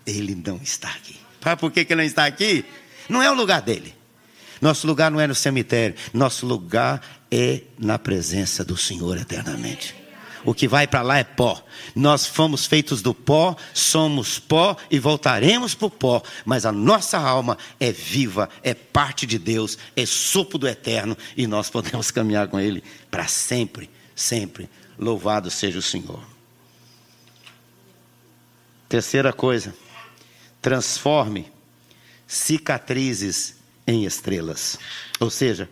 Ele 0.07 0.35
não 0.35 0.59
está 0.63 0.91
aqui. 0.91 1.17
Sabe 1.43 1.61
por 1.61 1.73
que, 1.73 1.85
que 1.85 1.93
ele 1.93 2.03
não 2.03 2.07
está 2.07 2.27
aqui? 2.27 2.65
Não 3.09 3.23
é 3.23 3.31
o 3.31 3.35
lugar 3.35 3.63
dele. 3.63 3.95
Nosso 4.61 4.87
lugar 4.87 5.11
não 5.11 5.19
é 5.19 5.27
no 5.27 5.35
cemitério. 5.35 5.97
Nosso 6.13 6.47
lugar 6.47 7.25
é 7.31 7.63
na 7.79 7.99
presença 7.99 8.65
do 8.65 8.77
Senhor 8.77 9.17
eternamente. 9.17 10.02
O 10.45 10.55
que 10.55 10.67
vai 10.67 10.87
para 10.87 11.03
lá 11.03 11.19
é 11.19 11.25
pó. 11.25 11.63
Nós 11.95 12.27
fomos 12.27 12.67
feitos 12.67 13.01
do 13.01 13.15
pó, 13.15 13.57
somos 13.73 14.39
pó 14.39 14.77
e 14.91 14.99
voltaremos 14.99 15.75
para 15.75 15.87
o 15.87 15.91
pó. 15.91 16.23
Mas 16.45 16.67
a 16.67 16.73
nossa 16.73 17.19
alma 17.19 17.57
é 17.79 17.93
viva, 17.93 18.49
é 18.63 18.75
parte 18.75 19.27
de 19.27 19.39
Deus, 19.39 19.79
é 19.97 20.05
sopro 20.05 20.59
do 20.59 20.69
eterno 20.69 21.17
e 21.37 21.47
nós 21.47 21.71
podemos 21.71 22.11
caminhar 22.13 22.49
com 22.49 22.59
Ele 22.59 22.83
para 23.11 23.27
sempre, 23.29 23.89
sempre. 24.15 24.69
Louvado 24.99 25.51
seja 25.51 25.79
o 25.79 25.83
Senhor. 25.83 26.23
Terceira 28.89 29.33
coisa, 29.33 29.75
transforme 30.61 31.51
cicatrizes 32.27 33.57
em 33.87 34.05
estrelas. 34.05 34.79
Ou 35.19 35.31
seja, 35.31 35.69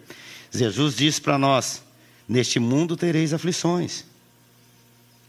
Jesus 0.51 0.97
diz 0.97 1.19
para 1.19 1.39
nós: 1.39 1.83
neste 2.29 2.59
mundo 2.59 2.97
tereis 2.97 3.33
aflições. 3.33 4.05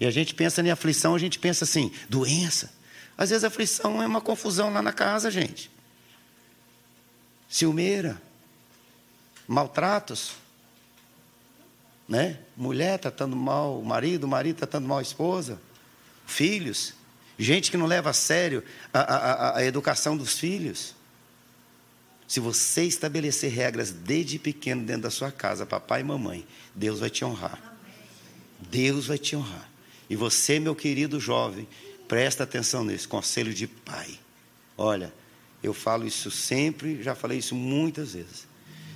E 0.01 0.05
a 0.07 0.09
gente 0.09 0.33
pensa 0.33 0.63
em 0.63 0.71
aflição, 0.71 1.13
a 1.13 1.19
gente 1.19 1.37
pensa 1.37 1.63
assim, 1.63 1.91
doença. 2.09 2.73
Às 3.15 3.29
vezes 3.29 3.43
a 3.43 3.49
aflição 3.49 4.01
é 4.01 4.07
uma 4.07 4.19
confusão 4.19 4.73
lá 4.73 4.81
na 4.81 4.91
casa, 4.91 5.29
gente. 5.29 5.69
Ciumeira, 7.47 8.19
maltratos, 9.47 10.31
né? 12.09 12.39
Mulher 12.57 12.97
tratando 12.97 13.35
mal 13.35 13.79
o 13.79 13.85
marido, 13.85 14.23
o 14.23 14.27
marido 14.27 14.57
tratando 14.57 14.87
mal 14.87 14.97
a 14.97 15.03
esposa, 15.03 15.61
filhos, 16.25 16.95
gente 17.37 17.69
que 17.69 17.77
não 17.77 17.85
leva 17.85 18.09
a 18.09 18.13
sério 18.13 18.63
a, 18.91 19.01
a, 19.01 19.57
a 19.57 19.63
educação 19.63 20.17
dos 20.17 20.39
filhos. 20.39 20.95
Se 22.27 22.39
você 22.39 22.85
estabelecer 22.85 23.51
regras 23.51 23.91
desde 23.91 24.39
pequeno 24.39 24.83
dentro 24.83 25.03
da 25.03 25.11
sua 25.11 25.31
casa, 25.31 25.63
papai 25.63 26.01
e 26.01 26.03
mamãe, 26.03 26.47
Deus 26.73 27.01
vai 27.01 27.11
te 27.11 27.23
honrar. 27.23 27.77
Deus 28.57 29.05
vai 29.05 29.19
te 29.19 29.35
honrar. 29.35 29.70
E 30.11 30.15
você, 30.17 30.59
meu 30.59 30.75
querido 30.75 31.21
jovem, 31.21 31.65
presta 32.05 32.43
atenção 32.43 32.83
nesse 32.83 33.07
conselho 33.07 33.53
de 33.53 33.65
pai. 33.65 34.19
Olha, 34.77 35.13
eu 35.63 35.73
falo 35.73 36.05
isso 36.05 36.29
sempre, 36.29 37.01
já 37.01 37.15
falei 37.15 37.37
isso 37.37 37.55
muitas 37.55 38.11
vezes. 38.13 38.45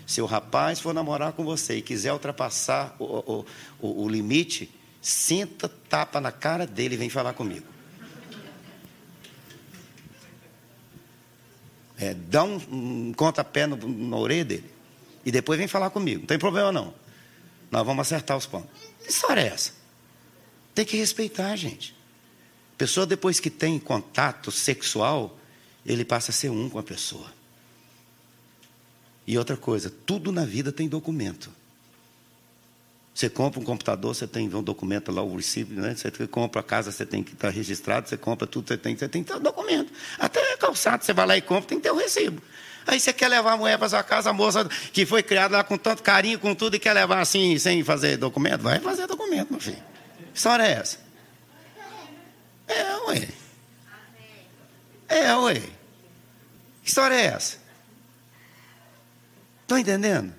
Se 0.06 0.22
o 0.22 0.26
rapaz 0.26 0.82
for 0.82 0.94
namorar 0.94 1.32
com 1.32 1.46
você 1.46 1.78
e 1.78 1.82
quiser 1.82 2.12
ultrapassar 2.12 2.98
o, 3.00 3.06
o, 3.06 3.46
o, 3.80 4.04
o 4.04 4.10
limite, 4.10 4.70
senta, 5.02 5.70
tapa 5.70 6.20
na 6.20 6.34
cara 6.34 6.68
dele 6.68 6.96
e 6.96 6.98
vem 6.98 7.10
falar 7.10 7.32
comigo. 7.32 7.66
É, 11.98 12.14
dá 12.14 12.44
um, 12.44 12.56
um 12.70 13.14
pontapé 13.14 13.66
na 13.66 14.18
orelha 14.18 14.44
dele. 14.44 14.70
E 15.26 15.32
depois 15.32 15.58
vem 15.58 15.70
falar 15.70 15.92
comigo. 15.92 16.20
Não 16.20 16.28
tem 16.28 16.38
problema 16.38 16.74
não. 16.74 16.94
Nós 17.72 17.86
vamos 17.86 18.06
acertar 18.06 18.36
os 18.36 18.46
pontos. 18.46 18.70
Que 19.02 19.10
história 19.10 19.40
é 19.40 19.48
essa? 19.48 19.85
Tem 20.76 20.86
que 20.86 20.98
respeitar, 20.98 21.56
gente. 21.56 21.96
Pessoa 22.78 23.06
depois 23.06 23.40
que 23.40 23.50
tem 23.50 23.80
contato 23.80 24.52
sexual, 24.52 25.40
ele 25.86 26.04
passa 26.04 26.32
a 26.32 26.34
ser 26.34 26.50
um 26.50 26.70
com 26.70 26.78
a 26.78 26.84
pessoa. 26.84 27.34
E 29.26 29.38
outra 29.38 29.56
coisa, 29.56 29.92
tudo 30.06 30.32
na 30.32 30.44
vida 30.44 30.74
tem 30.74 30.88
documento. 30.90 31.50
Você 33.14 33.30
compra 33.30 33.62
um 33.62 33.64
computador, 33.64 34.14
você 34.14 34.28
tem 34.28 34.54
um 34.54 34.62
documento 34.62 35.10
lá, 35.10 35.22
o 35.22 35.38
recibo, 35.38 35.80
né? 35.80 35.96
Você 35.96 36.12
compra 36.28 36.60
a 36.60 36.64
casa, 36.64 36.92
você 36.92 37.06
tem 37.06 37.24
que 37.24 37.32
estar 37.32 37.50
registrado, 37.50 38.10
você 38.10 38.18
compra 38.18 38.46
tudo, 38.46 38.68
você 38.68 38.78
tem, 38.78 38.96
você 38.96 39.08
tem 39.08 39.24
que 39.24 39.32
ter 39.32 39.38
um 39.38 39.42
documento. 39.42 39.92
Até 40.20 40.58
calçado, 40.58 41.06
você 41.06 41.14
vai 41.14 41.26
lá 41.26 41.38
e 41.38 41.42
compra, 41.42 41.70
tem 41.70 41.78
que 41.78 41.84
ter 41.84 41.92
o 41.92 41.96
um 41.96 41.98
recibo. 41.98 42.42
Aí 42.86 43.00
você 43.00 43.14
quer 43.14 43.30
levar 43.30 43.54
a 43.54 43.58
mulher 43.58 43.80
para 43.80 43.88
sua 43.88 44.04
casa, 44.04 44.30
a 44.30 44.34
moça 44.34 44.68
que 44.92 45.06
foi 45.06 45.24
criada 45.24 45.56
lá 45.56 45.64
com 45.64 45.78
tanto 45.78 46.04
carinho, 46.04 46.38
com 46.38 46.54
tudo, 46.54 46.76
e 46.76 46.80
quer 46.80 46.92
levar 46.92 47.22
assim, 47.22 47.58
sem 47.58 47.82
fazer 47.86 48.18
documento? 48.18 48.62
Vai 48.62 48.82
fazer 48.82 49.08
documento, 49.08 49.50
meu 49.50 49.62
filho. 49.62 49.95
Que 50.36 50.40
história 50.40 50.64
é 50.64 50.72
essa? 50.74 51.00
É, 52.68 52.96
ué. 53.08 53.30
É, 55.08 55.36
ué. 55.38 55.62
Que 56.84 56.90
história 56.90 57.16
é 57.16 57.28
essa? 57.28 57.58
Estão 59.62 59.78
entendendo? 59.78 60.34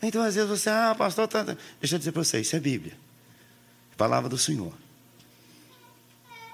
Então, 0.00 0.22
às 0.22 0.36
vezes 0.36 0.48
você, 0.48 0.70
ah, 0.70 0.94
pastor, 0.96 1.28
tá... 1.28 1.42
deixa 1.78 1.96
eu 1.96 1.98
dizer 1.98 2.12
para 2.12 2.24
vocês, 2.24 2.46
isso 2.46 2.56
é 2.56 2.60
Bíblia. 2.60 2.94
Palavra 3.94 4.26
do 4.26 4.38
Senhor. 4.38 4.72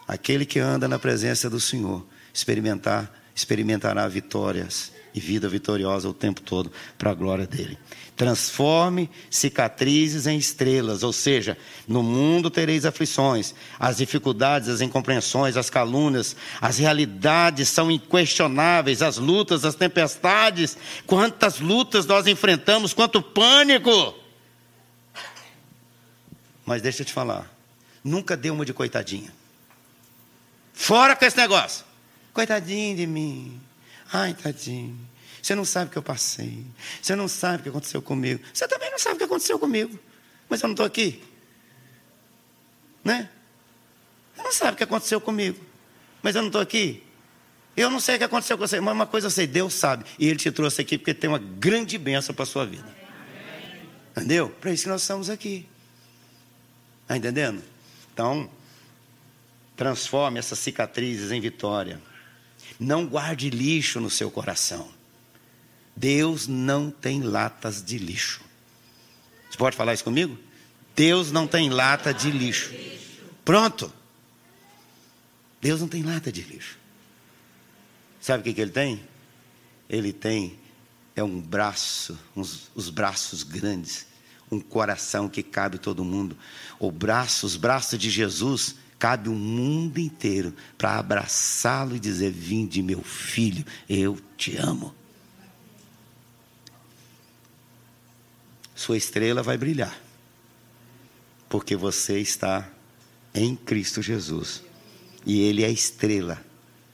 Aquele 0.08 0.44
que 0.44 0.58
anda 0.58 0.88
na 0.88 0.98
presença 0.98 1.48
do 1.48 1.60
Senhor, 1.60 2.04
experimentar, 2.34 3.12
experimentará 3.32 4.08
vitórias 4.08 4.90
e 5.14 5.20
vida 5.20 5.48
vitoriosa 5.48 6.08
o 6.08 6.12
tempo 6.12 6.40
todo 6.40 6.72
para 6.98 7.12
a 7.12 7.14
glória 7.14 7.46
dele. 7.46 7.78
Transforme 8.16 9.10
cicatrizes 9.28 10.26
em 10.26 10.38
estrelas, 10.38 11.02
ou 11.02 11.12
seja, 11.12 11.58
no 11.86 12.02
mundo 12.02 12.48
tereis 12.48 12.86
aflições, 12.86 13.54
as 13.78 13.98
dificuldades, 13.98 14.70
as 14.70 14.80
incompreensões, 14.80 15.54
as 15.54 15.68
calúnias, 15.68 16.34
as 16.58 16.78
realidades 16.78 17.68
são 17.68 17.90
inquestionáveis, 17.90 19.02
as 19.02 19.18
lutas, 19.18 19.66
as 19.66 19.74
tempestades. 19.74 20.78
Quantas 21.06 21.60
lutas 21.60 22.06
nós 22.06 22.26
enfrentamos, 22.26 22.94
quanto 22.94 23.20
pânico! 23.20 24.14
Mas 26.64 26.80
deixa 26.80 27.02
eu 27.02 27.06
te 27.06 27.12
falar, 27.12 27.52
nunca 28.02 28.34
dê 28.34 28.50
uma 28.50 28.64
de 28.64 28.72
coitadinha. 28.72 29.32
Fora 30.72 31.14
com 31.14 31.24
esse 31.24 31.36
negócio. 31.36 31.84
Coitadinho 32.32 32.96
de 32.96 33.06
mim. 33.06 33.60
Ai, 34.12 34.34
tadinho. 34.34 34.98
Você 35.46 35.54
não 35.54 35.64
sabe 35.64 35.86
o 35.86 35.92
que 35.92 35.98
eu 35.98 36.02
passei. 36.02 36.66
Você 37.00 37.14
não 37.14 37.28
sabe 37.28 37.60
o 37.60 37.62
que 37.62 37.68
aconteceu 37.68 38.02
comigo. 38.02 38.42
Você 38.52 38.66
também 38.66 38.90
não 38.90 38.98
sabe 38.98 39.14
o 39.14 39.18
que 39.18 39.22
aconteceu 39.22 39.56
comigo. 39.60 39.96
Mas 40.48 40.60
eu 40.60 40.66
não 40.66 40.72
estou 40.72 40.84
aqui. 40.84 41.22
Né? 43.04 43.30
Você 44.34 44.42
não 44.42 44.52
sabe 44.52 44.72
o 44.72 44.76
que 44.76 44.82
aconteceu 44.82 45.20
comigo. 45.20 45.64
Mas 46.20 46.34
eu 46.34 46.42
não 46.42 46.48
estou 46.48 46.60
aqui. 46.60 47.00
Eu 47.76 47.88
não 47.88 48.00
sei 48.00 48.16
o 48.16 48.18
que 48.18 48.24
aconteceu 48.24 48.58
com 48.58 48.66
você, 48.66 48.80
mas 48.80 48.92
uma 48.92 49.06
coisa 49.06 49.28
eu 49.28 49.30
sei, 49.30 49.46
Deus 49.46 49.72
sabe. 49.74 50.04
E 50.18 50.26
Ele 50.26 50.36
te 50.36 50.50
trouxe 50.50 50.80
aqui 50.80 50.98
porque 50.98 51.14
tem 51.14 51.30
uma 51.30 51.38
grande 51.38 51.96
bênção 51.96 52.34
para 52.34 52.42
a 52.42 52.46
sua 52.46 52.66
vida. 52.66 52.92
Entendeu? 54.16 54.48
Para 54.48 54.72
isso 54.72 54.82
que 54.82 54.88
nós 54.88 55.02
estamos 55.02 55.30
aqui. 55.30 55.64
Está 57.02 57.16
entendendo? 57.16 57.62
Então, 58.12 58.50
transforme 59.76 60.40
essas 60.40 60.58
cicatrizes 60.58 61.30
em 61.30 61.40
vitória. 61.40 62.02
Não 62.80 63.06
guarde 63.06 63.48
lixo 63.48 64.00
no 64.00 64.10
seu 64.10 64.28
coração. 64.28 64.95
Deus 65.96 66.46
não 66.46 66.90
tem 66.90 67.22
latas 67.22 67.82
de 67.82 67.96
lixo. 67.96 68.42
Você 69.50 69.56
pode 69.56 69.76
falar 69.76 69.94
isso 69.94 70.04
comigo? 70.04 70.38
Deus 70.94 71.32
não 71.32 71.46
tem 71.46 71.70
lata 71.70 72.12
de 72.12 72.30
lixo. 72.30 72.74
Pronto. 73.44 73.92
Deus 75.60 75.80
não 75.80 75.88
tem 75.88 76.02
lata 76.02 76.30
de 76.30 76.42
lixo. 76.42 76.78
Sabe 78.20 78.40
o 78.40 78.44
que, 78.44 78.52
que 78.52 78.60
ele 78.60 78.70
tem? 78.70 79.00
Ele 79.88 80.12
tem 80.12 80.58
é 81.14 81.22
um 81.22 81.40
braço, 81.40 82.18
uns, 82.36 82.70
os 82.74 82.90
braços 82.90 83.42
grandes, 83.42 84.06
um 84.50 84.60
coração 84.60 85.28
que 85.28 85.42
cabe 85.42 85.78
todo 85.78 86.04
mundo. 86.04 86.36
O 86.78 86.92
braço, 86.92 87.46
os 87.46 87.56
braços 87.56 87.98
de 87.98 88.10
Jesus 88.10 88.76
cabe 88.98 89.30
o 89.30 89.34
mundo 89.34 89.98
inteiro 89.98 90.54
para 90.76 90.98
abraçá-lo 90.98 91.96
e 91.96 92.00
dizer: 92.00 92.30
Vinde, 92.30 92.82
meu 92.82 93.02
filho, 93.02 93.64
eu 93.88 94.18
te 94.36 94.56
amo. 94.56 94.94
Sua 98.76 98.96
estrela 98.96 99.42
vai 99.42 99.58
brilhar, 99.58 99.98
porque 101.48 101.74
você 101.74 102.20
está 102.20 102.68
em 103.34 103.56
Cristo 103.56 104.00
Jesus, 104.00 104.62
e 105.24 105.40
Ele 105.40 105.64
é 105.64 105.66
a 105.66 105.70
estrela, 105.70 106.40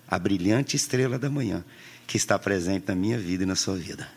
a 0.08 0.18
brilhante 0.18 0.76
estrela 0.76 1.18
da 1.18 1.28
manhã, 1.28 1.62
que 2.06 2.16
está 2.16 2.38
presente 2.38 2.88
na 2.88 2.94
minha 2.94 3.18
vida 3.18 3.42
e 3.42 3.46
na 3.46 3.56
sua 3.56 3.76
vida. 3.76 4.10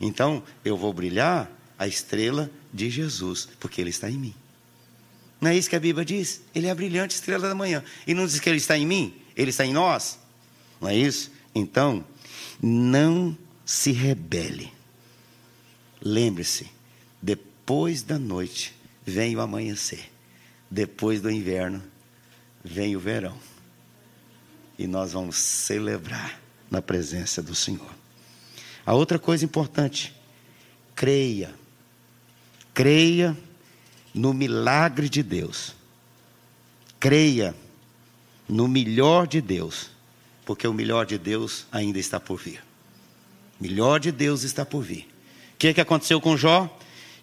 Então, 0.00 0.42
eu 0.64 0.76
vou 0.76 0.92
brilhar 0.92 1.48
a 1.78 1.86
estrela 1.86 2.50
de 2.72 2.90
Jesus, 2.90 3.48
porque 3.60 3.80
Ele 3.80 3.90
está 3.90 4.10
em 4.10 4.18
mim. 4.18 4.34
Não 5.44 5.50
é 5.50 5.56
isso 5.56 5.68
que 5.68 5.76
a 5.76 5.80
Bíblia 5.80 6.06
diz? 6.06 6.40
Ele 6.54 6.68
é 6.68 6.70
a 6.70 6.74
brilhante 6.74 7.14
estrela 7.14 7.46
da 7.46 7.54
manhã. 7.54 7.84
E 8.06 8.14
não 8.14 8.26
diz 8.26 8.40
que 8.40 8.48
ele 8.48 8.56
está 8.56 8.78
em 8.78 8.86
mim? 8.86 9.14
Ele 9.36 9.50
está 9.50 9.66
em 9.66 9.74
nós? 9.74 10.18
Não 10.80 10.88
é 10.88 10.96
isso? 10.96 11.30
Então, 11.54 12.02
não 12.62 13.36
se 13.62 13.92
rebele. 13.92 14.72
Lembre-se, 16.00 16.70
depois 17.24 18.02
da 18.02 18.18
noite 18.18 18.74
vem 19.06 19.34
o 19.34 19.40
amanhecer. 19.40 20.12
Depois 20.70 21.22
do 21.22 21.30
inverno 21.30 21.82
vem 22.62 22.94
o 22.94 23.00
verão. 23.00 23.38
E 24.78 24.86
nós 24.86 25.12
vamos 25.12 25.36
celebrar 25.36 26.38
na 26.70 26.82
presença 26.82 27.42
do 27.42 27.54
Senhor. 27.54 27.90
A 28.84 28.92
outra 28.92 29.18
coisa 29.18 29.42
importante, 29.42 30.14
creia. 30.94 31.54
Creia 32.74 33.34
no 34.12 34.34
milagre 34.34 35.08
de 35.08 35.22
Deus. 35.22 35.74
Creia 37.00 37.54
no 38.46 38.68
melhor 38.68 39.26
de 39.26 39.40
Deus, 39.40 39.90
porque 40.44 40.68
o 40.68 40.74
melhor 40.74 41.06
de 41.06 41.16
Deus 41.16 41.66
ainda 41.72 41.98
está 41.98 42.20
por 42.20 42.38
vir. 42.38 42.62
O 43.58 43.62
melhor 43.62 43.98
de 43.98 44.12
Deus 44.12 44.42
está 44.42 44.66
por 44.66 44.82
vir. 44.82 45.08
O 45.54 45.56
que, 45.56 45.68
é 45.68 45.72
que 45.72 45.80
aconteceu 45.80 46.20
com 46.20 46.36
Jó? 46.36 46.68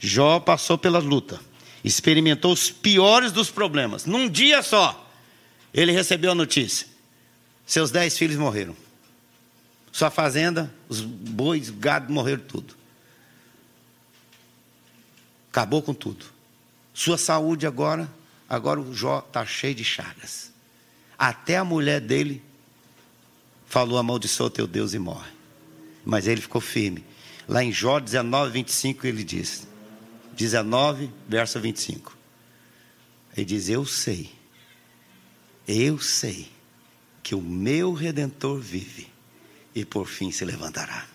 Jó 0.03 0.39
passou 0.39 0.79
pela 0.79 0.97
luta, 0.97 1.39
experimentou 1.83 2.51
os 2.51 2.71
piores 2.71 3.31
dos 3.31 3.51
problemas. 3.51 4.05
Num 4.05 4.27
dia 4.27 4.63
só, 4.63 5.07
ele 5.71 5.91
recebeu 5.91 6.31
a 6.31 6.35
notícia: 6.35 6.87
seus 7.67 7.91
dez 7.91 8.17
filhos 8.17 8.35
morreram. 8.35 8.75
Sua 9.91 10.09
fazenda, 10.09 10.73
os 10.89 11.01
bois, 11.01 11.69
gado 11.69 12.11
morreram 12.11 12.41
tudo. 12.41 12.75
Acabou 15.51 15.83
com 15.83 15.93
tudo. 15.93 16.25
Sua 16.93 17.17
saúde 17.17 17.67
agora, 17.67 18.09
agora 18.49 18.79
o 18.79 18.93
Jó 18.95 19.19
está 19.19 19.45
cheio 19.45 19.75
de 19.75 19.83
chagas. 19.83 20.51
Até 21.15 21.57
a 21.57 21.63
mulher 21.63 22.01
dele 22.01 22.41
falou: 23.67 23.99
amaldiçoa 23.99 24.49
teu 24.49 24.65
Deus 24.65 24.95
e 24.95 24.99
morre. 24.99 25.29
Mas 26.03 26.25
ele 26.25 26.41
ficou 26.41 26.59
firme. 26.59 27.05
Lá 27.47 27.63
em 27.63 27.71
Jó 27.71 27.99
19, 27.99 28.51
25, 28.51 29.05
ele 29.05 29.23
diz: 29.23 29.67
19, 30.35 31.09
verso 31.27 31.59
25. 31.59 32.17
Ele 33.35 33.45
diz: 33.45 33.69
Eu 33.69 33.85
sei, 33.85 34.29
eu 35.67 35.99
sei 35.99 36.49
que 37.23 37.35
o 37.35 37.41
meu 37.41 37.93
redentor 37.93 38.59
vive 38.59 39.07
e 39.73 39.85
por 39.85 40.07
fim 40.07 40.31
se 40.31 40.43
levantará. 40.43 41.05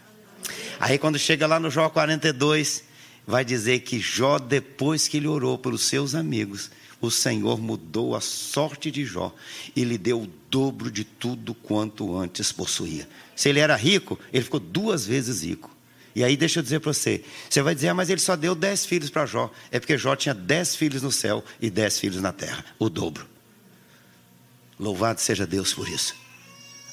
Aí 0.78 0.98
quando 0.98 1.18
chega 1.18 1.46
lá 1.46 1.58
no 1.58 1.70
Jó 1.70 1.88
42, 1.88 2.84
vai 3.26 3.44
dizer 3.44 3.80
que 3.80 3.98
Jó, 3.98 4.38
depois 4.38 5.08
que 5.08 5.16
ele 5.16 5.26
orou 5.26 5.58
pelos 5.58 5.82
seus 5.82 6.14
amigos, 6.14 6.70
o 7.00 7.10
Senhor 7.10 7.60
mudou 7.60 8.14
a 8.14 8.20
sorte 8.20 8.90
de 8.90 9.04
Jó 9.04 9.34
e 9.74 9.84
lhe 9.84 9.98
deu 9.98 10.22
o 10.22 10.30
dobro 10.50 10.90
de 10.90 11.04
tudo 11.04 11.54
quanto 11.54 12.16
antes 12.16 12.52
possuía. 12.52 13.08
Se 13.34 13.48
ele 13.48 13.60
era 13.60 13.76
rico, 13.76 14.18
ele 14.32 14.44
ficou 14.44 14.60
duas 14.60 15.06
vezes 15.06 15.42
rico. 15.42 15.75
E 16.16 16.24
aí 16.24 16.34
deixa 16.34 16.60
eu 16.60 16.62
dizer 16.62 16.80
para 16.80 16.94
você, 16.94 17.22
você 17.50 17.60
vai 17.60 17.74
dizer, 17.74 17.88
ah, 17.88 17.94
mas 17.94 18.08
ele 18.08 18.22
só 18.22 18.34
deu 18.36 18.54
dez 18.54 18.86
filhos 18.86 19.10
para 19.10 19.26
Jó. 19.26 19.52
É 19.70 19.78
porque 19.78 19.98
Jó 19.98 20.16
tinha 20.16 20.32
dez 20.32 20.74
filhos 20.74 21.02
no 21.02 21.12
céu 21.12 21.44
e 21.60 21.68
dez 21.68 21.98
filhos 21.98 22.22
na 22.22 22.32
terra, 22.32 22.64
o 22.78 22.88
dobro. 22.88 23.26
Louvado 24.80 25.20
seja 25.20 25.46
Deus 25.46 25.74
por 25.74 25.86
isso. 25.86 26.16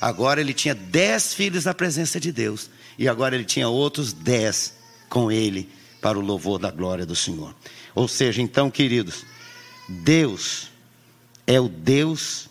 Agora 0.02 0.42
ele 0.42 0.54
tinha 0.54 0.76
dez 0.76 1.34
filhos 1.34 1.64
na 1.64 1.74
presença 1.74 2.20
de 2.20 2.34
Deus. 2.34 2.70
E 3.00 3.08
agora 3.08 3.34
ele 3.34 3.46
tinha 3.46 3.70
outros 3.70 4.12
dez 4.12 4.74
com 5.08 5.32
ele 5.32 5.70
para 6.02 6.20
o 6.20 6.22
louvor 6.22 6.60
da 6.60 6.70
glória 6.70 7.06
do 7.06 7.16
Senhor. 7.16 7.56
Ou 7.96 8.10
seja, 8.10 8.42
então, 8.42 8.70
queridos, 8.70 9.26
Deus 9.88 10.70
é 11.48 11.62
o 11.62 11.70
Deus 11.70 12.50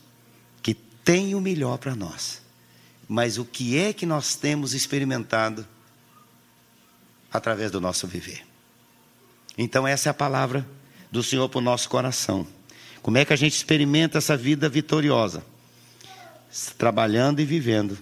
que 0.63 0.73
tem 0.73 1.35
o 1.35 1.41
melhor 1.41 1.77
para 1.77 1.95
nós. 1.95 2.41
Mas 3.07 3.37
o 3.37 3.45
que 3.45 3.77
é 3.79 3.93
que 3.93 4.07
nós 4.07 4.37
temos 4.37 4.73
experimentado 4.73 5.67
através 7.33 7.71
do 7.71 7.81
nosso 7.81 8.07
viver? 8.07 8.45
Então, 9.57 9.87
essa 9.87 10.09
é 10.09 10.11
a 10.11 10.15
palavra 10.15 10.67
do 11.11 11.23
Senhor 11.23 11.49
para 11.49 11.59
o 11.59 11.63
nosso 11.63 11.89
coração. 11.89 12.47
Como 13.03 13.19
é 13.19 13.25
que 13.25 13.33
a 13.33 13.37
gente 13.37 13.55
experimenta 13.55 14.19
essa 14.19 14.37
vida 14.37 14.69
vitoriosa? 14.69 15.45
Trabalhando 16.79 17.41
e 17.41 17.45
vivendo 17.45 17.99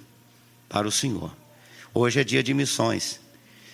para 0.69 0.87
o 0.87 0.93
Senhor. 0.93 1.35
Hoje 1.93 2.21
é 2.21 2.25
dia 2.25 2.43
de 2.43 2.55
missões. 2.55 3.21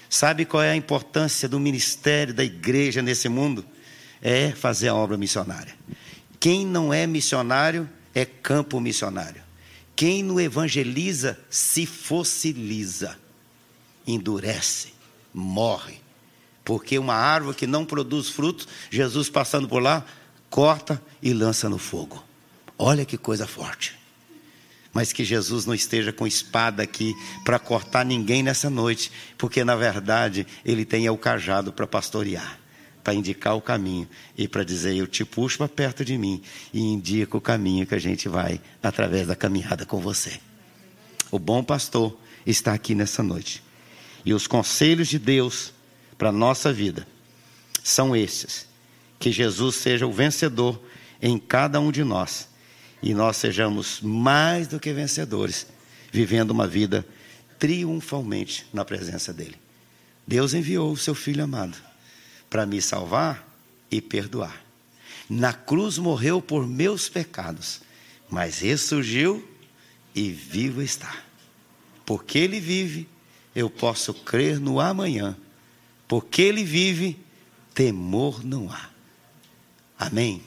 Sabe 0.09 0.45
qual 0.45 0.63
é 0.63 0.71
a 0.71 0.77
importância 0.77 1.49
do 1.49 1.59
ministério 1.59 2.33
da 2.33 2.45
igreja 2.45 3.03
nesse 3.03 3.29
mundo? 3.29 3.65
É 4.23 4.53
fazer 4.53 4.89
a 4.89 4.95
obra 4.95 5.17
missionária. 5.17 5.75
Quem 6.41 6.65
não 6.65 6.93
é 6.93 7.07
missionário 7.07 7.89
é 8.15 8.25
campo 8.25 8.81
missionário. 8.81 9.43
Quem 9.95 10.23
não 10.23 10.41
evangeliza 10.41 11.39
se 11.51 11.87
fossiliza, 11.87 13.19
endurece, 14.07 14.93
morre. 15.37 16.01
Porque 16.65 16.99
uma 16.99 17.15
árvore 17.15 17.57
que 17.57 17.67
não 17.67 17.85
produz 17.85 18.31
frutos, 18.31 18.67
Jesus 18.91 19.29
passando 19.29 19.69
por 19.69 19.83
lá, 19.83 20.05
corta 20.49 21.01
e 21.23 21.33
lança 21.33 21.69
no 21.69 21.79
fogo. 21.79 22.25
Olha 22.79 23.05
que 23.05 23.19
coisa 23.19 23.47
forte 23.47 23.97
mas 24.97 25.13
que 25.13 25.27
Jesus 25.27 25.67
não 25.67 25.75
esteja 25.75 26.11
com 26.11 26.27
espada 26.27 26.83
aqui 26.83 27.15
para 27.45 27.59
cortar 27.59 28.03
ninguém 28.03 28.43
nessa 28.43 28.71
noite, 28.71 29.13
porque 29.37 29.63
na 29.63 29.77
verdade 29.77 30.47
ele 30.65 30.87
tem 30.87 31.07
o 31.11 31.19
cajado 31.19 31.71
para 31.71 31.87
pastorear, 31.87 32.59
para 33.05 33.13
indicar 33.13 33.55
o 33.55 33.61
caminho 33.61 34.09
e 34.39 34.49
para 34.49 34.65
dizer: 34.65 34.97
Eu 34.97 35.07
te 35.07 35.23
puxo 35.23 35.59
para 35.59 35.69
perto 35.69 36.03
de 36.03 36.17
mim 36.17 36.41
e 36.73 36.81
indico 36.81 37.37
o 37.37 37.43
caminho 37.43 37.87
que 37.87 37.95
a 37.95 37.99
gente 37.99 38.27
vai 38.27 38.59
através 38.83 39.27
da 39.27 39.37
caminhada 39.37 39.85
com 39.85 40.01
você. 40.01 40.41
O 41.31 41.39
bom 41.39 41.63
pastor 41.63 42.19
está 42.47 42.73
aqui 42.73 42.95
nessa 42.95 43.23
noite. 43.23 43.66
E 44.27 44.35
os 44.35 44.49
conselhos 44.49 45.07
de 45.07 45.21
Deus 45.21 45.73
para 46.19 46.31
a 46.31 46.33
nossa 46.33 46.73
vida 46.73 47.07
são 47.83 48.15
esses: 48.15 48.67
que 49.21 49.31
Jesus 49.31 49.77
seja 49.77 50.07
o 50.07 50.13
vencedor 50.13 50.83
em 51.23 51.39
cada 51.39 51.81
um 51.81 51.93
de 51.93 52.03
nós 52.03 52.49
e 53.01 53.15
nós 53.15 53.37
sejamos 53.37 54.01
mais 54.01 54.67
do 54.67 54.81
que 54.81 54.93
vencedores, 54.93 55.67
vivendo 56.11 56.51
uma 56.51 56.67
vida 56.67 57.07
triunfalmente 57.57 58.67
na 58.73 58.85
presença 58.85 59.33
dEle. 59.33 59.57
Deus 60.27 60.55
enviou 60.55 60.93
o 60.93 60.97
seu 60.97 61.15
Filho 61.15 61.45
amado 61.45 61.77
para 62.51 62.67
me 62.67 62.83
salvar 62.83 63.49
e 63.91 64.01
perdoar. 64.01 64.65
Na 65.31 65.53
cruz 65.53 65.99
morreu 65.99 66.43
por 66.43 66.67
meus 66.67 67.09
pecados, 67.09 67.81
mas 68.29 68.59
ressurgiu 68.59 69.47
e 70.15 70.31
vivo 70.31 70.83
está. 70.83 71.15
Porque 72.05 72.39
Ele 72.39 72.61
vive, 72.61 73.09
eu 73.57 73.71
posso 73.71 74.13
crer 74.13 74.61
no 74.61 74.79
amanhã. 74.79 75.35
Porque 76.07 76.43
Ele 76.43 76.63
vive, 76.63 77.19
temor 77.73 78.45
não 78.45 78.71
há. 78.71 78.91
Amém? 79.99 80.43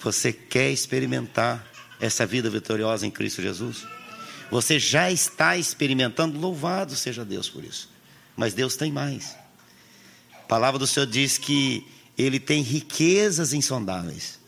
Você 0.00 0.32
quer 0.32 0.70
experimentar 0.70 1.64
essa 2.00 2.24
vida 2.24 2.48
vitoriosa 2.48 3.06
em 3.06 3.10
Cristo 3.10 3.42
Jesus? 3.42 3.86
Você 4.50 4.78
já 4.78 5.12
está 5.12 5.58
experimentando, 5.58 6.38
louvado 6.38 6.96
seja 6.96 7.26
Deus 7.26 7.50
por 7.50 7.62
isso. 7.62 7.90
Mas 8.34 8.54
Deus 8.54 8.74
tem 8.74 8.90
mais. 8.90 9.36
A 10.32 10.46
palavra 10.48 10.78
do 10.78 10.86
Senhor 10.86 11.06
diz 11.06 11.36
que 11.36 11.86
Ele 12.16 12.40
tem 12.40 12.62
riquezas 12.62 13.52
insondáveis. 13.52 14.40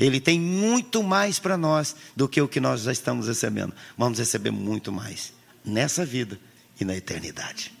Ele 0.00 0.18
tem 0.18 0.40
muito 0.40 1.02
mais 1.02 1.38
para 1.38 1.58
nós 1.58 1.94
do 2.16 2.26
que 2.26 2.40
o 2.40 2.48
que 2.48 2.60
nós 2.60 2.80
já 2.80 2.92
estamos 2.92 3.28
recebendo. 3.28 3.74
Vamos 3.96 4.18
receber 4.18 4.50
muito 4.50 4.90
mais 4.90 5.34
nessa 5.62 6.04
vida 6.04 6.40
e 6.82 6.84
na 6.84 6.96
eternidade. 6.96 7.72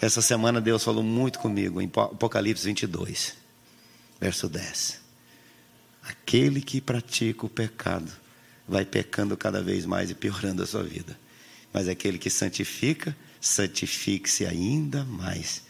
Essa 0.00 0.20
semana 0.20 0.60
Deus 0.60 0.82
falou 0.82 1.02
muito 1.02 1.38
comigo 1.38 1.80
em 1.80 1.86
Apocalipse 1.86 2.64
22, 2.64 3.36
verso 4.20 4.48
10. 4.48 5.00
Aquele 6.02 6.60
que 6.60 6.80
pratica 6.80 7.46
o 7.46 7.48
pecado 7.48 8.10
vai 8.66 8.84
pecando 8.84 9.36
cada 9.36 9.62
vez 9.62 9.86
mais 9.86 10.10
e 10.10 10.14
piorando 10.14 10.62
a 10.62 10.66
sua 10.66 10.82
vida. 10.82 11.16
Mas 11.72 11.88
aquele 11.88 12.18
que 12.18 12.28
santifica, 12.28 13.16
santifique-se 13.40 14.44
ainda 14.44 15.04
mais. 15.04 15.62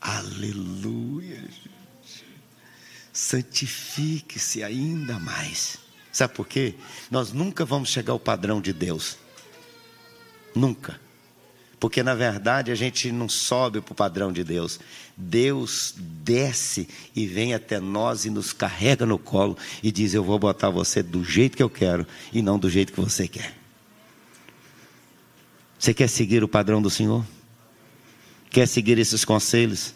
Aleluia. 0.00 1.48
Santifique-se 3.12 4.62
ainda 4.62 5.18
mais. 5.18 5.78
Sabe 6.12 6.34
por 6.34 6.46
quê? 6.46 6.74
Nós 7.10 7.32
nunca 7.32 7.64
vamos 7.64 7.88
chegar 7.88 8.12
ao 8.12 8.20
padrão 8.20 8.60
de 8.60 8.72
Deus. 8.72 9.16
Nunca. 10.54 11.00
Porque 11.78 12.02
na 12.02 12.14
verdade 12.14 12.70
a 12.70 12.74
gente 12.74 13.10
não 13.10 13.26
sobe 13.26 13.80
para 13.80 13.92
o 13.92 13.96
padrão 13.96 14.30
de 14.30 14.44
Deus. 14.44 14.78
Deus 15.16 15.94
desce 15.96 16.86
e 17.16 17.26
vem 17.26 17.54
até 17.54 17.80
nós 17.80 18.26
e 18.26 18.30
nos 18.30 18.52
carrega 18.52 19.06
no 19.06 19.18
colo 19.18 19.56
e 19.82 19.90
diz: 19.90 20.12
Eu 20.12 20.22
vou 20.22 20.38
botar 20.38 20.68
você 20.68 21.02
do 21.02 21.24
jeito 21.24 21.56
que 21.56 21.62
eu 21.62 21.70
quero 21.70 22.06
e 22.32 22.42
não 22.42 22.58
do 22.58 22.68
jeito 22.68 22.92
que 22.92 23.00
você 23.00 23.26
quer. 23.26 23.54
Você 25.78 25.94
quer 25.94 26.08
seguir 26.08 26.44
o 26.44 26.48
padrão 26.48 26.82
do 26.82 26.90
Senhor? 26.90 27.24
Quer 28.50 28.68
seguir 28.68 28.98
esses 28.98 29.24
conselhos? 29.24 29.94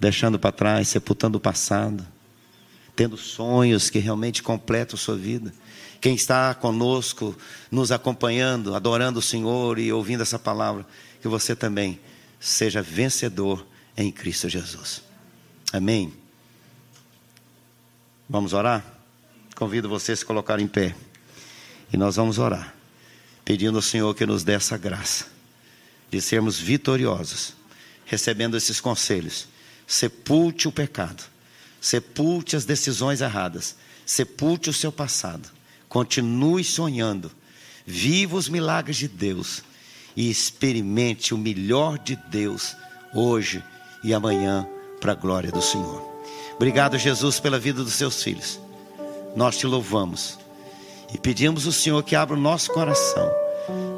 Deixando 0.00 0.36
para 0.36 0.50
trás, 0.50 0.88
sepultando 0.88 1.38
o 1.38 1.40
passado, 1.40 2.04
tendo 2.94 3.16
sonhos 3.16 3.90
que 3.90 3.98
realmente 3.98 4.42
completam 4.42 4.96
sua 4.96 5.16
vida. 5.16 5.52
Quem 6.00 6.14
está 6.14 6.54
conosco, 6.54 7.36
nos 7.70 7.92
acompanhando, 7.92 8.74
adorando 8.74 9.20
o 9.20 9.22
Senhor 9.22 9.78
e 9.78 9.92
ouvindo 9.92 10.22
essa 10.22 10.38
palavra, 10.38 10.86
que 11.20 11.28
você 11.28 11.54
também 11.54 12.00
seja 12.40 12.82
vencedor 12.82 13.64
em 13.96 14.10
Cristo 14.10 14.48
Jesus. 14.48 15.02
Amém. 15.72 16.12
Vamos 18.28 18.52
orar? 18.52 18.84
Convido 19.54 19.88
você 19.88 20.12
a 20.12 20.16
se 20.16 20.24
colocar 20.24 20.58
em 20.58 20.66
pé. 20.66 20.94
E 21.92 21.96
nós 21.96 22.16
vamos 22.16 22.38
orar, 22.38 22.74
pedindo 23.44 23.76
ao 23.76 23.82
Senhor 23.82 24.14
que 24.14 24.26
nos 24.26 24.42
dê 24.42 24.54
essa 24.54 24.76
graça 24.76 25.26
de 26.10 26.20
sermos 26.20 26.58
vitoriosos, 26.58 27.54
recebendo 28.04 28.56
esses 28.56 28.80
conselhos. 28.80 29.48
Sepulte 29.86 30.68
o 30.68 30.72
pecado, 30.72 31.22
sepulte 31.82 32.54
as 32.54 32.64
decisões 32.64 33.20
erradas, 33.20 33.74
sepulte 34.06 34.70
o 34.70 34.72
seu 34.72 34.92
passado, 34.92 35.50
continue 35.88 36.62
sonhando, 36.62 37.30
viva 37.84 38.36
os 38.36 38.48
milagres 38.48 38.96
de 38.96 39.08
Deus 39.08 39.64
e 40.16 40.30
experimente 40.30 41.34
o 41.34 41.38
melhor 41.38 41.98
de 41.98 42.14
Deus 42.14 42.76
hoje 43.12 43.62
e 44.04 44.14
amanhã 44.14 44.64
para 45.00 45.10
a 45.10 45.16
glória 45.16 45.50
do 45.50 45.60
Senhor. 45.60 46.08
Obrigado, 46.54 46.96
Jesus, 46.96 47.40
pela 47.40 47.58
vida 47.58 47.82
dos 47.82 47.94
seus 47.94 48.22
filhos. 48.22 48.60
Nós 49.34 49.56
te 49.58 49.66
louvamos 49.66 50.38
e 51.12 51.18
pedimos 51.18 51.66
ao 51.66 51.72
Senhor 51.72 52.02
que 52.04 52.14
abra 52.14 52.36
o 52.36 52.40
nosso 52.40 52.70
coração 52.70 53.28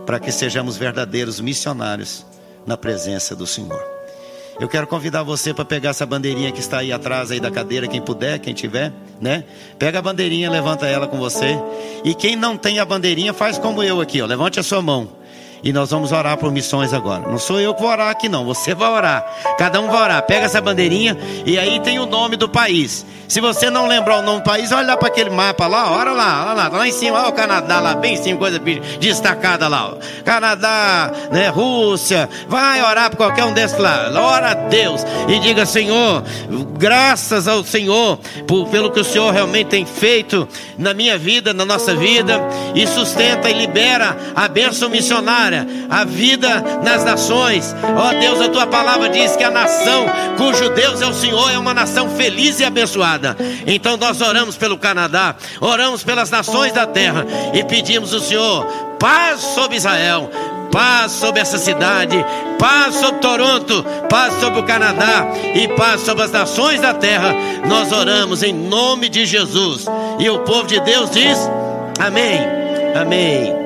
para 0.06 0.18
que 0.18 0.32
sejamos 0.32 0.78
verdadeiros 0.78 1.38
missionários 1.38 2.24
na 2.66 2.78
presença 2.78 3.36
do 3.36 3.46
Senhor. 3.46 3.93
Eu 4.60 4.68
quero 4.68 4.86
convidar 4.86 5.22
você 5.24 5.52
para 5.52 5.64
pegar 5.64 5.90
essa 5.90 6.06
bandeirinha 6.06 6.52
que 6.52 6.60
está 6.60 6.78
aí 6.78 6.92
atrás 6.92 7.30
aí 7.30 7.40
da 7.40 7.50
cadeira, 7.50 7.88
quem 7.88 8.00
puder, 8.00 8.38
quem 8.38 8.54
tiver, 8.54 8.92
né? 9.20 9.44
Pega 9.78 9.98
a 9.98 10.02
bandeirinha, 10.02 10.48
levanta 10.48 10.86
ela 10.86 11.08
com 11.08 11.18
você. 11.18 11.58
E 12.04 12.14
quem 12.14 12.36
não 12.36 12.56
tem 12.56 12.78
a 12.78 12.84
bandeirinha, 12.84 13.32
faz 13.32 13.58
como 13.58 13.82
eu 13.82 14.00
aqui, 14.00 14.22
ó. 14.22 14.26
Levante 14.26 14.60
a 14.60 14.62
sua 14.62 14.80
mão. 14.80 15.23
E 15.64 15.72
nós 15.72 15.90
vamos 15.90 16.12
orar 16.12 16.36
por 16.36 16.52
missões 16.52 16.92
agora. 16.92 17.26
Não 17.26 17.38
sou 17.38 17.58
eu 17.58 17.74
que 17.74 17.80
vou 17.80 17.90
orar 17.90 18.10
aqui, 18.10 18.28
não. 18.28 18.44
Você 18.44 18.74
vai 18.74 18.90
orar. 18.90 19.24
Cada 19.56 19.80
um 19.80 19.90
vai 19.90 20.02
orar. 20.02 20.22
Pega 20.22 20.44
essa 20.44 20.60
bandeirinha 20.60 21.16
e 21.46 21.58
aí 21.58 21.80
tem 21.80 21.98
o 21.98 22.04
nome 22.04 22.36
do 22.36 22.46
país. 22.46 23.06
Se 23.28 23.40
você 23.40 23.70
não 23.70 23.86
lembrar 23.86 24.18
o 24.18 24.22
nome 24.22 24.40
do 24.40 24.44
país, 24.44 24.70
olha 24.70 24.88
lá 24.88 24.96
para 24.96 25.08
aquele 25.08 25.30
mapa 25.30 25.66
lá, 25.66 25.90
olha 25.90 26.12
lá, 26.12 26.44
olha 26.46 26.54
lá, 26.54 26.68
lá 26.68 26.86
em 26.86 26.92
cima, 26.92 27.18
olha 27.18 27.28
o 27.28 27.32
Canadá 27.32 27.80
lá, 27.80 27.94
bem 27.94 28.14
em 28.14 28.22
cima, 28.22 28.38
coisa 28.38 28.60
destacada 29.00 29.66
lá. 29.66 29.94
Canadá, 30.24 31.10
né, 31.32 31.48
Rússia, 31.48 32.28
vai 32.48 32.82
orar 32.82 33.10
por 33.10 33.16
qualquer 33.16 33.44
um 33.44 33.52
desses 33.52 33.78
lá. 33.78 34.10
Ora 34.14 34.50
a 34.50 34.54
Deus 34.54 35.04
e 35.28 35.38
diga, 35.38 35.64
Senhor, 35.64 36.22
graças 36.78 37.48
ao 37.48 37.64
Senhor 37.64 38.18
por, 38.46 38.68
pelo 38.68 38.90
que 38.90 39.00
o 39.00 39.04
Senhor 39.04 39.32
realmente 39.32 39.68
tem 39.68 39.86
feito 39.86 40.46
na 40.76 40.92
minha 40.92 41.16
vida, 41.16 41.54
na 41.54 41.64
nossa 41.64 41.94
vida, 41.94 42.40
e 42.74 42.86
sustenta 42.86 43.48
e 43.48 43.54
libera 43.54 44.16
a 44.36 44.46
bênção 44.48 44.88
missionária, 44.88 45.53
a 45.88 46.04
vida 46.04 46.62
nas 46.82 47.04
nações. 47.04 47.74
Ó 47.82 48.18
Deus, 48.18 48.40
a 48.40 48.48
tua 48.48 48.66
palavra 48.66 49.08
diz 49.08 49.36
que 49.36 49.44
a 49.44 49.50
nação 49.50 50.06
cujo 50.36 50.70
Deus 50.70 51.00
é 51.00 51.06
o 51.06 51.14
Senhor 51.14 51.50
é 51.50 51.58
uma 51.58 51.74
nação 51.74 52.10
feliz 52.10 52.60
e 52.60 52.64
abençoada. 52.64 53.36
Então 53.66 53.96
nós 53.96 54.20
oramos 54.20 54.56
pelo 54.56 54.78
Canadá, 54.78 55.34
oramos 55.60 56.02
pelas 56.02 56.30
nações 56.30 56.72
da 56.72 56.86
terra 56.86 57.26
e 57.52 57.62
pedimos 57.64 58.12
ao 58.12 58.20
Senhor 58.20 58.66
paz 58.98 59.40
sobre 59.40 59.76
Israel, 59.76 60.30
paz 60.72 61.12
sobre 61.12 61.40
essa 61.40 61.58
cidade, 61.58 62.16
paz 62.58 62.94
sobre 62.94 63.20
Toronto, 63.20 63.84
paz 64.08 64.34
sobre 64.40 64.60
o 64.60 64.64
Canadá 64.64 65.26
e 65.54 65.68
paz 65.68 66.00
sobre 66.00 66.24
as 66.24 66.32
nações 66.32 66.80
da 66.80 66.94
terra. 66.94 67.34
Nós 67.68 67.92
oramos 67.92 68.42
em 68.42 68.52
nome 68.52 69.08
de 69.08 69.26
Jesus. 69.26 69.86
E 70.18 70.30
o 70.30 70.40
povo 70.40 70.66
de 70.66 70.80
Deus 70.80 71.10
diz: 71.10 71.38
Amém. 72.00 72.40
Amém. 72.94 73.63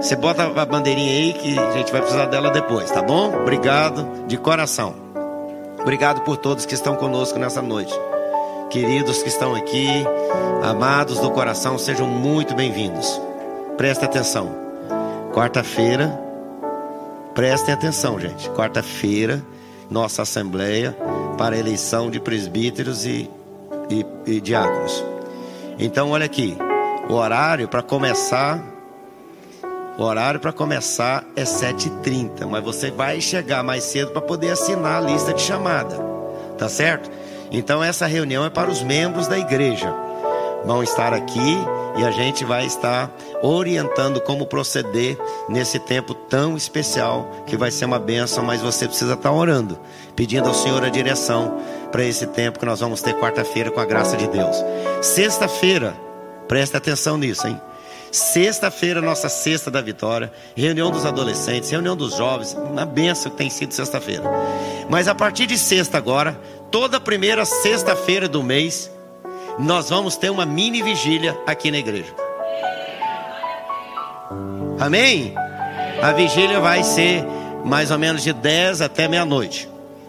Você 0.00 0.14
bota 0.14 0.44
a 0.44 0.64
bandeirinha 0.66 1.10
aí 1.10 1.32
que 1.32 1.58
a 1.58 1.72
gente 1.72 1.90
vai 1.90 2.00
precisar 2.00 2.26
dela 2.26 2.50
depois, 2.50 2.90
tá 2.90 3.02
bom? 3.02 3.34
Obrigado 3.34 4.26
de 4.26 4.36
coração. 4.36 4.94
Obrigado 5.80 6.20
por 6.20 6.36
todos 6.36 6.66
que 6.66 6.74
estão 6.74 6.96
conosco 6.96 7.38
nessa 7.38 7.62
noite. 7.62 7.94
Queridos 8.70 9.22
que 9.22 9.28
estão 9.28 9.54
aqui, 9.54 9.88
amados 10.62 11.18
do 11.18 11.30
coração, 11.30 11.78
sejam 11.78 12.06
muito 12.06 12.54
bem-vindos. 12.54 13.20
Presta 13.76 14.04
atenção. 14.04 14.54
Quarta-feira, 15.32 16.20
prestem 17.34 17.72
atenção, 17.72 18.20
gente. 18.20 18.50
Quarta-feira, 18.50 19.42
nossa 19.90 20.22
assembleia 20.22 20.96
para 21.38 21.56
eleição 21.56 22.10
de 22.10 22.20
presbíteros 22.20 23.06
e, 23.06 23.30
e, 23.88 24.06
e 24.26 24.40
diáconos. 24.40 25.04
Então, 25.78 26.10
olha 26.10 26.26
aqui, 26.26 26.56
o 27.08 27.14
horário 27.14 27.68
para 27.68 27.82
começar 27.82 28.75
o 29.98 30.02
horário 30.02 30.38
para 30.38 30.52
começar 30.52 31.24
é 31.34 31.44
7h30, 31.44 32.46
mas 32.46 32.62
você 32.62 32.90
vai 32.90 33.20
chegar 33.20 33.62
mais 33.62 33.84
cedo 33.84 34.10
para 34.10 34.20
poder 34.20 34.50
assinar 34.50 35.02
a 35.02 35.06
lista 35.06 35.32
de 35.32 35.40
chamada. 35.40 35.96
Tá 36.58 36.68
certo? 36.68 37.10
Então 37.50 37.82
essa 37.82 38.06
reunião 38.06 38.44
é 38.44 38.50
para 38.50 38.70
os 38.70 38.82
membros 38.82 39.26
da 39.26 39.38
igreja. 39.38 39.94
Vão 40.64 40.82
estar 40.82 41.14
aqui 41.14 41.56
e 41.96 42.04
a 42.04 42.10
gente 42.10 42.44
vai 42.44 42.66
estar 42.66 43.10
orientando 43.42 44.20
como 44.20 44.46
proceder 44.46 45.16
nesse 45.48 45.78
tempo 45.78 46.12
tão 46.12 46.56
especial 46.56 47.30
que 47.46 47.56
vai 47.56 47.70
ser 47.70 47.86
uma 47.86 47.98
bênção, 47.98 48.44
mas 48.44 48.60
você 48.60 48.86
precisa 48.86 49.14
estar 49.14 49.32
orando, 49.32 49.78
pedindo 50.14 50.48
ao 50.48 50.54
Senhor 50.54 50.84
a 50.84 50.90
direção 50.90 51.58
para 51.90 52.04
esse 52.04 52.26
tempo 52.26 52.58
que 52.58 52.66
nós 52.66 52.80
vamos 52.80 53.00
ter 53.00 53.14
quarta-feira 53.14 53.70
com 53.70 53.80
a 53.80 53.84
graça 53.84 54.16
de 54.16 54.26
Deus. 54.28 54.56
Sexta-feira, 55.00 55.96
preste 56.48 56.76
atenção 56.76 57.16
nisso, 57.16 57.46
hein? 57.46 57.58
Sexta-feira, 58.16 59.02
nossa 59.02 59.28
sexta 59.28 59.70
da 59.70 59.82
vitória, 59.82 60.32
reunião 60.56 60.90
dos 60.90 61.04
adolescentes, 61.04 61.68
reunião 61.68 61.94
dos 61.94 62.16
jovens, 62.16 62.54
uma 62.54 62.86
benção 62.86 63.30
que 63.30 63.36
tem 63.36 63.50
sido 63.50 63.74
sexta-feira. 63.74 64.22
Mas 64.88 65.06
a 65.06 65.14
partir 65.14 65.44
de 65.44 65.58
sexta 65.58 65.98
agora, 65.98 66.40
toda 66.70 66.98
primeira 66.98 67.44
sexta-feira 67.44 68.26
do 68.26 68.42
mês, 68.42 68.90
nós 69.58 69.90
vamos 69.90 70.16
ter 70.16 70.30
uma 70.30 70.46
mini 70.46 70.82
vigília 70.82 71.38
aqui 71.46 71.70
na 71.70 71.76
igreja. 71.76 72.14
Amém? 74.80 75.34
A 76.00 76.10
vigília 76.12 76.58
vai 76.58 76.82
ser 76.82 77.22
mais 77.66 77.90
ou 77.90 77.98
menos 77.98 78.22
de 78.22 78.32
10 78.32 78.80
até 78.80 79.06
meia-noite. 79.08 79.68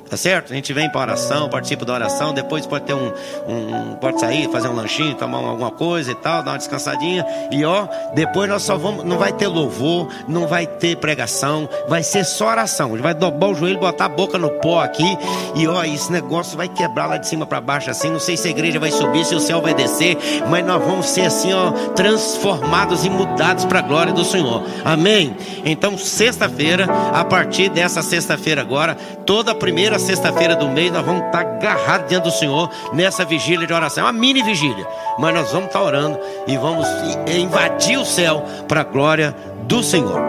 Tá 0.10 0.16
certo? 0.16 0.53
A 0.53 0.55
gente 0.55 0.72
vem 0.72 0.89
para 0.89 1.01
oração, 1.01 1.49
participa 1.49 1.84
da 1.84 1.93
oração, 1.93 2.34
depois 2.34 2.66
pode 2.66 2.86
ter 2.86 2.93
um, 2.93 3.12
um, 3.47 3.95
pode 3.95 4.20
sair, 4.20 4.49
fazer 4.49 4.70
um 4.70 4.76
lanchinho, 4.76 5.14
tomar 5.16 5.39
alguma 5.39 5.72
coisa 5.72 6.12
e 6.12 6.16
tal, 6.16 6.41
dar 6.41 6.51
uma 6.51 6.58
descansadinha. 6.58 7.26
E 7.51 7.66
ó, 7.66 7.88
depois 8.14 8.49
nós 8.49 8.64
só 8.64 8.78
vamos, 8.78 9.03
não 9.03 9.18
vai 9.18 9.34
ter 9.34 9.47
louvor, 9.47 10.08
não 10.28 10.47
vai 10.47 10.66
ter 10.66 10.95
pregação, 10.95 11.68
vai 11.89 12.03
ser 12.03 12.24
só 12.24 12.47
oração. 12.47 12.88
A 12.88 12.91
gente 12.91 13.01
vai 13.01 13.14
dobrar 13.14 13.49
o 13.49 13.55
joelho, 13.55 13.80
botar 13.80 14.05
a 14.05 14.10
boca 14.10 14.38
no 14.38 14.49
pó 14.49 14.82
aqui 14.82 15.18
e 15.55 15.68
ó, 15.68 15.84
esse 15.84 16.12
negócio 16.12 16.55
vai 16.55 16.70
quebrar 16.70 17.08
lá 17.08 17.18
de 17.18 17.28
cima 17.28 17.45
para 17.45 17.60
baixo 17.60 17.89
assim. 17.89 18.10
Não 18.10 18.20
sei 18.20 18.38
se 18.38 18.47
a 18.47 18.51
igreja 18.51 18.80
vai 18.80 18.91
subir, 18.91 19.26
se 19.26 19.36
o 19.36 19.39
céu 19.41 19.62
vai 19.62 19.74
descer, 19.74 20.18
mas 20.49 20.66
nós 20.66 20.82
vamos 20.84 21.08
ser 21.08 21.26
assim, 21.26 21.51
ó, 21.53 21.72
transformados 21.93 23.03
e 23.03 23.10
mudados 23.10 23.66
para 23.66 23.80
a 23.80 23.82
glória 23.82 24.14
do 24.14 24.24
Senhor. 24.24 24.64
Amém. 24.86 25.36
Então, 25.66 25.97
sexta-feira, 25.97 26.88
a 27.14 27.26
partir 27.26 27.70
dessa 27.70 28.01
sexta-feira 28.01 28.62
agora, 28.62 28.95
toda 29.26 29.51
a 29.51 29.55
primeira 29.55 29.96
primeira 29.97 29.99
sexta-feira 29.99 30.55
do 30.55 30.69
mês, 30.69 30.91
nós 30.91 31.05
vamos 31.05 31.25
estar 31.25 31.41
agarrados 31.41 32.07
diante 32.07 32.23
do 32.23 32.31
Senhor 32.31 32.69
nessa 32.93 33.25
vigília 33.25 33.65
de 33.65 33.73
oração. 33.73 34.03
É 34.03 34.07
uma 34.07 34.13
mini 34.13 34.43
vigília, 34.43 34.87
mas 35.17 35.33
nós 35.33 35.51
vamos 35.51 35.67
estar 35.67 35.81
orando 35.81 36.19
e 36.47 36.55
vamos 36.57 36.87
invadir 37.27 37.97
o 37.97 38.05
céu 38.05 38.43
para 38.67 38.81
a 38.81 38.83
glória 38.83 39.35
do 39.63 39.83
Senhor. 39.83 40.19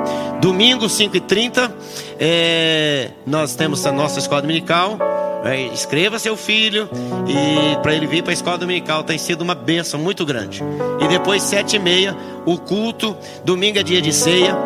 Domingo, 0.41 0.87
5h30, 0.87 1.71
é, 2.19 3.11
nós 3.27 3.55
temos 3.55 3.85
a 3.87 3.93
nossa 3.93 4.19
escola 4.19 4.43
dominical. 4.43 4.99
É, 5.45 5.67
escreva 5.67 6.19
seu 6.19 6.37
filho 6.37 6.91
e 7.29 7.81
para 7.81 7.95
ele 7.95 8.09
vir 8.09 8.23
para 8.25 8.33
a 8.33 8.35
escola 8.35 8.59
dominical 8.59 9.05
tem 9.05 9.17
sido 9.17 9.43
uma 9.43 9.55
bênção 9.55 9.99
muito 10.01 10.27
grande. 10.27 10.65
E 11.01 11.07
depois 11.07 11.45
sete 11.45 11.77
e 11.77 11.79
meia 11.79 12.17
o 12.45 12.59
culto. 12.59 13.17
Domingo 13.45 13.79
é 13.79 13.83
dia 13.85 14.03
de 14.03 14.13
ceia. 14.13 14.57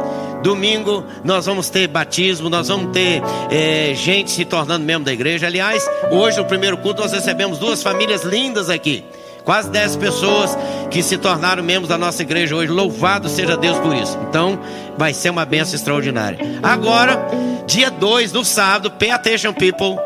Domingo 0.43 1.05
nós 1.24 1.47
vamos 1.47 1.70
ter 1.70 1.86
batismo, 1.86 2.51
nós 2.51 2.68
vamos 2.68 2.93
ter 2.93 3.22
é, 3.51 3.95
gente 3.95 4.30
se 4.30 4.45
tornando 4.45 4.84
membro 4.84 5.05
da 5.05 5.12
igreja. 5.12 5.47
Aliás, 5.47 5.88
hoje 6.11 6.38
no 6.38 6.45
primeiro 6.45 6.76
culto 6.78 7.03
nós 7.03 7.12
recebemos 7.12 7.59
duas 7.59 7.82
famílias 7.82 8.22
lindas 8.22 8.68
aqui. 8.68 9.05
Quase 9.45 9.70
10 9.70 9.97
pessoas 9.97 10.57
que 10.90 11.03
se 11.03 11.18
tornaram 11.18 11.62
membros 11.62 11.88
da 11.88 11.99
nossa 11.99 12.22
igreja 12.22 12.55
hoje. 12.55 12.70
Louvado 12.70 13.28
seja 13.28 13.57
Deus 13.57 13.76
por 13.78 13.95
isso. 13.95 14.16
Então, 14.28 14.59
vai 14.97 15.12
ser 15.12 15.30
uma 15.30 15.45
benção 15.45 15.74
extraordinária. 15.74 16.38
Agora, 16.62 17.26
dia 17.66 17.90
2, 17.90 18.32
no 18.32 18.45
sábado, 18.45 18.90
Pay 18.93 19.11
Attention 19.11 19.53
People. 19.53 19.97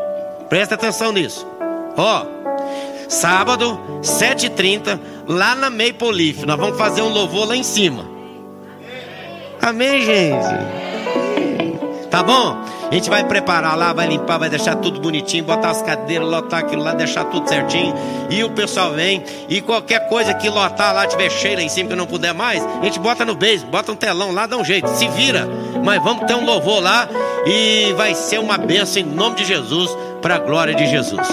Presta 0.49 0.73
atenção 0.73 1.11
nisso. 1.11 1.45
Ó, 1.95 2.25
sábado, 3.07 3.79
7h30, 4.01 4.99
lá 5.27 5.53
na 5.53 5.69
Maple 5.69 6.11
Leaf. 6.11 6.43
Nós 6.45 6.57
vamos 6.57 6.77
fazer 6.77 7.03
um 7.03 7.09
louvor 7.09 7.47
lá 7.47 7.55
em 7.55 7.63
cima. 7.63 8.16
Amém, 9.61 10.01
gente? 10.01 10.87
Tá 12.09 12.23
bom? 12.23 12.57
A 12.89 12.93
gente 12.93 13.09
vai 13.09 13.23
preparar 13.25 13.77
lá, 13.77 13.91
vai 13.91 14.07
limpar, 14.07 14.37
vai 14.37 14.49
deixar 14.49 14.75
tudo 14.77 14.99
bonitinho, 15.01 15.43
botar 15.43 15.71
as 15.71 15.81
cadeiras, 15.81 16.27
lotar 16.27 16.61
aquilo 16.61 16.81
lá, 16.81 16.93
deixar 16.93 17.25
tudo 17.25 17.47
certinho. 17.47 17.93
E 18.29 18.43
o 18.43 18.49
pessoal 18.51 18.93
vem. 18.93 19.23
E 19.49 19.59
qualquer 19.59 20.07
coisa 20.07 20.33
que 20.33 20.49
lotar 20.49 20.93
lá, 20.93 21.05
tiver 21.05 21.29
cheio 21.29 21.57
lá 21.57 21.61
em 21.61 21.69
cima 21.69 21.89
que 21.89 21.95
não 21.95 22.07
puder 22.07 22.33
mais, 22.33 22.65
a 22.81 22.85
gente 22.85 22.99
bota 22.99 23.25
no 23.25 23.35
beijo, 23.35 23.65
bota 23.65 23.91
um 23.91 23.95
telão 23.95 24.31
lá, 24.31 24.47
dá 24.47 24.55
um 24.55 24.63
jeito, 24.63 24.87
se 24.87 25.07
vira. 25.09 25.47
Mas 25.83 26.01
vamos 26.01 26.25
ter 26.25 26.33
um 26.33 26.45
louvor 26.45 26.81
lá 26.81 27.09
e 27.45 27.93
vai 27.97 28.15
ser 28.15 28.39
uma 28.39 28.57
benção 28.57 29.01
em 29.01 29.05
nome 29.05 29.35
de 29.35 29.45
Jesus, 29.45 29.95
para 30.21 30.35
a 30.35 30.39
glória 30.39 30.73
de 30.73 30.87
Jesus. 30.87 31.27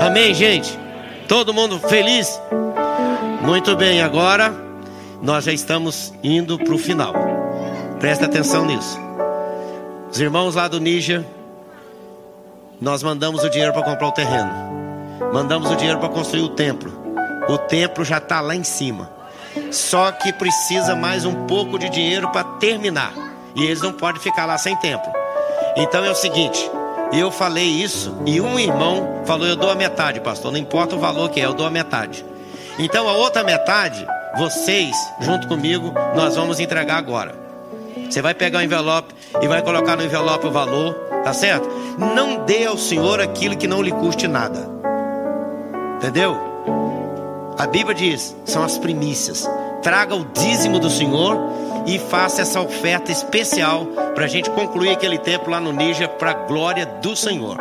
Amém, 0.00 0.32
gente? 0.32 0.78
Todo 1.28 1.52
mundo 1.52 1.78
feliz? 1.78 2.40
Muito 3.42 3.76
bem, 3.76 4.02
agora 4.02 4.54
nós 5.20 5.44
já 5.44 5.52
estamos 5.52 6.12
indo 6.22 6.58
para 6.58 6.74
o 6.74 6.78
final. 6.78 7.31
Presta 8.02 8.26
atenção 8.26 8.64
nisso. 8.64 8.98
Os 10.10 10.18
irmãos 10.18 10.56
lá 10.56 10.66
do 10.66 10.80
Níger, 10.80 11.24
nós 12.80 13.00
mandamos 13.00 13.44
o 13.44 13.48
dinheiro 13.48 13.72
para 13.72 13.84
comprar 13.84 14.08
o 14.08 14.10
terreno. 14.10 14.50
Mandamos 15.32 15.70
o 15.70 15.76
dinheiro 15.76 16.00
para 16.00 16.08
construir 16.08 16.42
o 16.42 16.48
templo. 16.48 16.92
O 17.48 17.56
templo 17.56 18.04
já 18.04 18.18
está 18.18 18.40
lá 18.40 18.56
em 18.56 18.64
cima. 18.64 19.08
Só 19.70 20.10
que 20.10 20.32
precisa 20.32 20.96
mais 20.96 21.24
um 21.24 21.46
pouco 21.46 21.78
de 21.78 21.88
dinheiro 21.88 22.28
para 22.30 22.42
terminar. 22.42 23.12
E 23.54 23.62
eles 23.62 23.80
não 23.80 23.92
podem 23.92 24.20
ficar 24.20 24.46
lá 24.46 24.58
sem 24.58 24.74
templo. 24.78 25.12
Então 25.76 26.04
é 26.04 26.10
o 26.10 26.16
seguinte: 26.16 26.68
eu 27.12 27.30
falei 27.30 27.68
isso 27.68 28.16
e 28.26 28.40
um 28.40 28.58
irmão 28.58 29.22
falou: 29.24 29.46
Eu 29.46 29.54
dou 29.54 29.70
a 29.70 29.76
metade, 29.76 30.18
pastor. 30.18 30.50
Não 30.50 30.58
importa 30.58 30.96
o 30.96 30.98
valor 30.98 31.30
que 31.30 31.40
é, 31.40 31.44
eu 31.44 31.54
dou 31.54 31.68
a 31.68 31.70
metade. 31.70 32.24
Então 32.80 33.08
a 33.08 33.12
outra 33.12 33.44
metade 33.44 34.04
vocês, 34.36 34.96
junto 35.20 35.46
comigo, 35.46 35.94
nós 36.16 36.34
vamos 36.34 36.58
entregar 36.58 36.96
agora. 36.96 37.41
Você 38.08 38.20
vai 38.20 38.34
pegar 38.34 38.58
o 38.58 38.62
envelope 38.62 39.14
e 39.40 39.48
vai 39.48 39.62
colocar 39.62 39.96
no 39.96 40.04
envelope 40.04 40.46
o 40.46 40.50
valor, 40.50 40.94
tá 41.24 41.32
certo? 41.32 41.68
Não 41.98 42.44
dê 42.44 42.66
ao 42.66 42.76
Senhor 42.76 43.20
aquilo 43.20 43.56
que 43.56 43.66
não 43.66 43.82
lhe 43.82 43.92
custe 43.92 44.28
nada. 44.28 44.70
Entendeu? 45.96 46.36
A 47.58 47.66
Bíblia 47.66 47.94
diz: 47.94 48.36
são 48.44 48.62
as 48.62 48.78
primícias. 48.78 49.48
Traga 49.82 50.14
o 50.14 50.24
dízimo 50.24 50.78
do 50.78 50.90
Senhor 50.90 51.36
e 51.86 51.98
faça 51.98 52.42
essa 52.42 52.60
oferta 52.60 53.10
especial 53.10 53.86
para 54.14 54.24
a 54.24 54.28
gente 54.28 54.50
concluir 54.50 54.90
aquele 54.90 55.18
tempo 55.18 55.50
lá 55.50 55.60
no 55.60 55.72
Níger 55.72 56.08
para 56.10 56.30
a 56.30 56.34
glória 56.34 56.86
do 56.86 57.16
Senhor. 57.16 57.56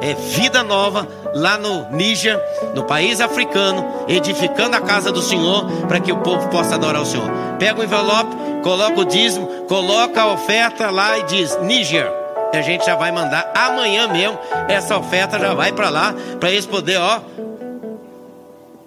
É 0.00 0.14
vida 0.14 0.62
nova 0.62 1.08
lá 1.34 1.58
no 1.58 1.90
Níger, 1.90 2.40
no 2.74 2.84
país 2.84 3.20
africano, 3.20 3.84
edificando 4.06 4.76
a 4.76 4.80
casa 4.80 5.10
do 5.10 5.20
Senhor 5.20 5.64
para 5.86 6.00
que 6.00 6.12
o 6.12 6.18
povo 6.18 6.48
possa 6.48 6.76
adorar 6.76 7.02
o 7.02 7.06
Senhor. 7.06 7.28
Pega 7.58 7.80
o 7.80 7.84
envelope, 7.84 8.36
coloca 8.68 9.00
o 9.00 9.04
dízimo, 9.06 9.46
coloca 9.66 10.20
a 10.20 10.32
oferta 10.34 10.90
lá 10.90 11.16
e 11.16 11.22
diz 11.22 11.58
Níger. 11.62 12.12
E 12.52 12.56
a 12.58 12.60
gente 12.60 12.84
já 12.84 12.94
vai 12.96 13.10
mandar 13.10 13.50
amanhã 13.54 14.06
mesmo. 14.08 14.38
Essa 14.68 14.98
oferta 14.98 15.38
já 15.38 15.54
vai 15.54 15.72
para 15.72 15.88
lá 15.88 16.14
para 16.38 16.50
eles 16.50 16.66
poder, 16.66 16.98
ó, 16.98 17.22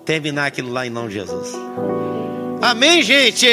terminar 0.05 0.45
aquilo 0.45 0.71
lá 0.71 0.85
em 0.85 0.91
nome 0.91 1.07
de 1.07 1.15
Jesus. 1.15 1.55
Amém, 2.61 3.01
gente. 3.01 3.47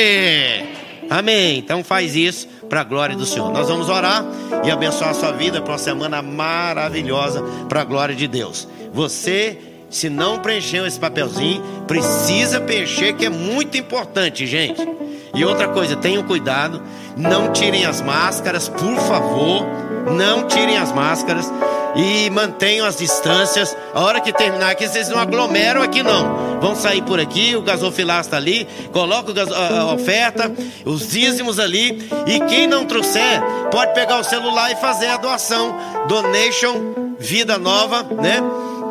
Amém. 1.09 1.57
Então 1.61 1.83
faz 1.83 2.15
isso 2.15 2.47
para 2.69 2.83
a 2.83 2.85
glória 2.85 3.17
do 3.17 3.25
Senhor. 3.25 3.51
Nós 3.51 3.67
vamos 3.67 3.89
orar 3.89 4.23
e 4.63 4.71
abençoar 4.71 5.11
a 5.11 5.15
sua 5.15 5.33
vida 5.33 5.63
para 5.63 5.73
uma 5.73 5.79
semana 5.79 6.21
maravilhosa 6.21 7.43
para 7.71 7.81
a 7.81 7.85
glória 7.85 8.15
de 8.15 8.29
Deus. 8.29 8.69
Você, 8.93 9.57
se 9.89 10.11
não 10.11 10.41
preencheu 10.41 10.87
esse 10.87 11.01
papelzinho, 11.01 11.63
precisa 11.87 12.61
preencher, 12.61 13.15
que 13.15 13.25
é 13.25 13.31
muito 13.31 13.79
importante, 13.79 14.47
gente. 14.47 14.87
E 15.35 15.45
outra 15.45 15.69
coisa, 15.69 15.97
tenham 15.97 16.23
cuidado, 16.23 16.83
não 17.17 17.53
tirem 17.53 17.85
as 17.85 18.01
máscaras, 18.01 18.69
por 18.69 18.97
favor, 18.97 19.67
não 20.13 20.47
tirem 20.47 20.79
as 20.79 20.93
máscaras 20.93 21.53
e 21.95 22.31
mantenham 22.31 22.87
as 22.87 22.97
distâncias. 22.97 23.77
A 23.95 24.01
hora 24.03 24.21
que 24.21 24.33
terminar 24.33 24.71
aqui, 24.71 24.87
vocês 24.87 25.09
não 25.09 25.19
aglomeram 25.19 25.83
aqui 25.83 26.03
não. 26.03 26.59
Vão 26.61 26.75
sair 26.75 27.03
por 27.03 27.21
aqui, 27.21 27.55
o 27.57 27.63
gasofilar 27.63 28.21
está 28.21 28.37
ali, 28.37 28.67
coloca 28.93 29.33
a 29.43 29.93
oferta, 29.93 30.53
os 30.85 31.09
dízimos 31.09 31.59
ali. 31.59 32.09
E 32.27 32.41
quem 32.49 32.67
não 32.67 32.85
trouxer, 32.85 33.43
pode 33.71 33.95
pegar 33.95 34.19
o 34.19 34.25
celular 34.25 34.71
e 34.73 34.77
fazer 34.77 35.09
a 35.09 35.17
doação. 35.17 35.77
Donation 36.09 37.17
Vida 37.19 37.59
Nova, 37.59 38.03
né? 38.03 38.41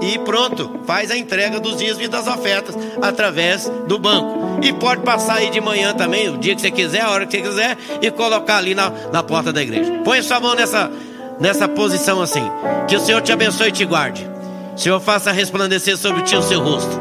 E 0.01 0.19
pronto, 0.19 0.81
faz 0.85 1.09
a 1.09 1.17
entrega 1.17 1.59
dos 1.59 1.77
dízimos 1.77 2.05
e 2.05 2.07
das 2.07 2.27
ofertas 2.27 2.75
através 3.01 3.71
do 3.87 3.97
banco. 3.97 4.59
E 4.61 4.71
pode 4.73 5.01
passar 5.01 5.35
aí 5.35 5.49
de 5.49 5.59
manhã 5.59 5.93
também, 5.93 6.29
o 6.29 6.37
dia 6.37 6.55
que 6.55 6.61
você 6.61 6.71
quiser, 6.71 7.01
a 7.01 7.09
hora 7.09 7.25
que 7.25 7.37
você 7.37 7.43
quiser, 7.43 7.77
e 8.01 8.11
colocar 8.11 8.57
ali 8.57 8.75
na, 8.75 8.91
na 9.11 9.23
porta 9.23 9.51
da 9.51 9.61
igreja. 9.61 10.01
Põe 10.03 10.21
sua 10.21 10.39
mão 10.39 10.55
nessa 10.55 10.91
nessa 11.39 11.67
posição 11.67 12.21
assim. 12.21 12.43
Que 12.87 12.95
o 12.95 12.99
Senhor 12.99 13.21
te 13.21 13.31
abençoe 13.31 13.69
e 13.69 13.71
te 13.71 13.85
guarde. 13.85 14.27
O 14.75 14.79
Senhor 14.79 14.99
faça 14.99 15.31
resplandecer 15.31 15.97
sobre 15.97 16.21
ti 16.23 16.35
o 16.35 16.41
seu 16.41 16.61
rosto. 16.61 16.99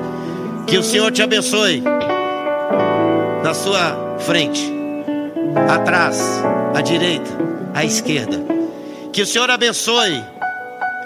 Que 0.66 0.78
o 0.78 0.82
Senhor 0.82 1.10
te 1.12 1.22
abençoe 1.22 1.82
na 3.42 3.54
sua 3.54 4.16
frente, 4.18 4.72
atrás, 5.68 6.20
à 6.74 6.80
direita, 6.80 7.30
à 7.74 7.84
esquerda. 7.84 8.44
Que 9.12 9.22
o 9.22 9.26
Senhor 9.26 9.50
abençoe, 9.50 10.24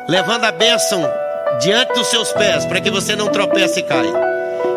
levando 0.09 0.45
a 0.45 0.53
bênção 0.53 1.20
diante 1.61 1.93
dos 1.93 2.07
seus 2.09 2.33
pés, 2.33 2.65
para 2.65 2.81
que 2.81 2.91
você 2.91 3.15
não 3.15 3.29
tropece 3.29 3.81
e 3.81 3.83
caia. 3.83 4.13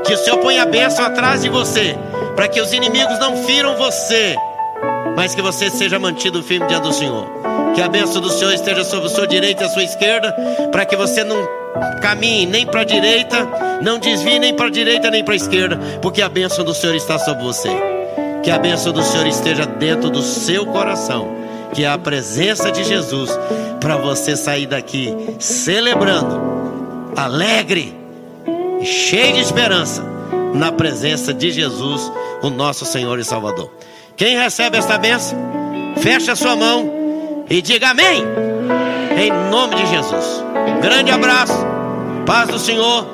Que 0.06 0.14
o 0.14 0.18
Senhor 0.18 0.38
ponha 0.40 0.64
a 0.64 0.66
bênção 0.66 1.06
atrás 1.06 1.42
de 1.42 1.50
você, 1.50 1.98
para 2.36 2.48
que 2.48 2.60
os 2.62 2.74
inimigos 2.74 3.18
não 3.20 3.38
firam 3.46 3.76
você, 3.78 4.36
mas 5.16 5.34
que 5.34 5.42
você 5.42 5.70
seja 5.70 5.98
mantido 5.98 6.44
firme 6.44 6.68
diante 6.68 6.84
do 6.84 6.94
Senhor. 6.94 7.26
Que 7.74 7.82
a 7.82 7.88
bênção 7.88 8.22
do 8.22 8.30
Senhor 8.30 8.54
esteja 8.54 8.84
sobre 8.84 9.08
a 9.08 9.10
sua 9.10 9.28
direita 9.28 9.64
e 9.64 9.66
a 9.66 9.70
sua 9.70 9.84
esquerda, 9.84 10.36
para 10.72 10.86
que 10.86 10.96
você 10.96 11.24
não 11.24 11.38
caminhe 12.02 12.46
nem 12.46 12.66
para 12.66 12.82
a 12.82 12.86
direita, 12.86 13.48
não 13.82 13.98
desvie 13.98 14.40
nem 14.40 14.54
para 14.54 14.68
a 14.68 14.72
direita 14.72 15.10
nem 15.10 15.24
para 15.24 15.34
a 15.34 15.38
esquerda, 15.38 15.80
porque 16.02 16.22
a 16.22 16.30
bênção 16.30 16.64
do 16.64 16.74
Senhor 16.74 16.96
está 16.96 17.18
sobre 17.18 17.44
você. 17.44 17.70
Que 18.44 18.52
a 18.52 18.60
bênção 18.60 18.92
do 18.92 19.02
Senhor 19.02 19.26
esteja 19.26 19.66
dentro 19.66 20.10
do 20.10 20.22
seu 20.22 20.66
coração, 20.66 21.34
que 21.74 21.86
é 21.86 21.88
a 21.88 21.98
presença 21.98 22.72
de 22.72 22.84
Jesus, 22.84 23.32
para 23.80 23.96
você 23.98 24.36
sair 24.36 24.68
daqui 24.68 25.16
celebrando, 25.40 26.73
alegre 27.16 27.96
e 28.82 28.86
cheio 28.86 29.34
de 29.34 29.42
esperança 29.42 30.04
na 30.54 30.72
presença 30.72 31.34
de 31.34 31.52
Jesus, 31.52 32.12
o 32.42 32.50
nosso 32.50 32.86
Senhor 32.86 33.20
e 33.20 33.24
Salvador. 33.24 33.72
Quem 34.16 34.38
recebe 34.38 34.78
esta 34.78 34.98
bênção, 34.98 35.38
feche 35.98 36.30
a 36.30 36.36
sua 36.36 36.56
mão 36.56 37.46
e 37.50 37.62
diga 37.62 37.90
amém. 37.90 38.24
Em 39.18 39.32
nome 39.50 39.76
de 39.76 39.88
Jesus. 39.88 40.44
Grande 40.82 41.12
abraço, 41.12 41.58
paz 42.26 42.50
do 42.50 42.60
Senhor. 42.60 43.08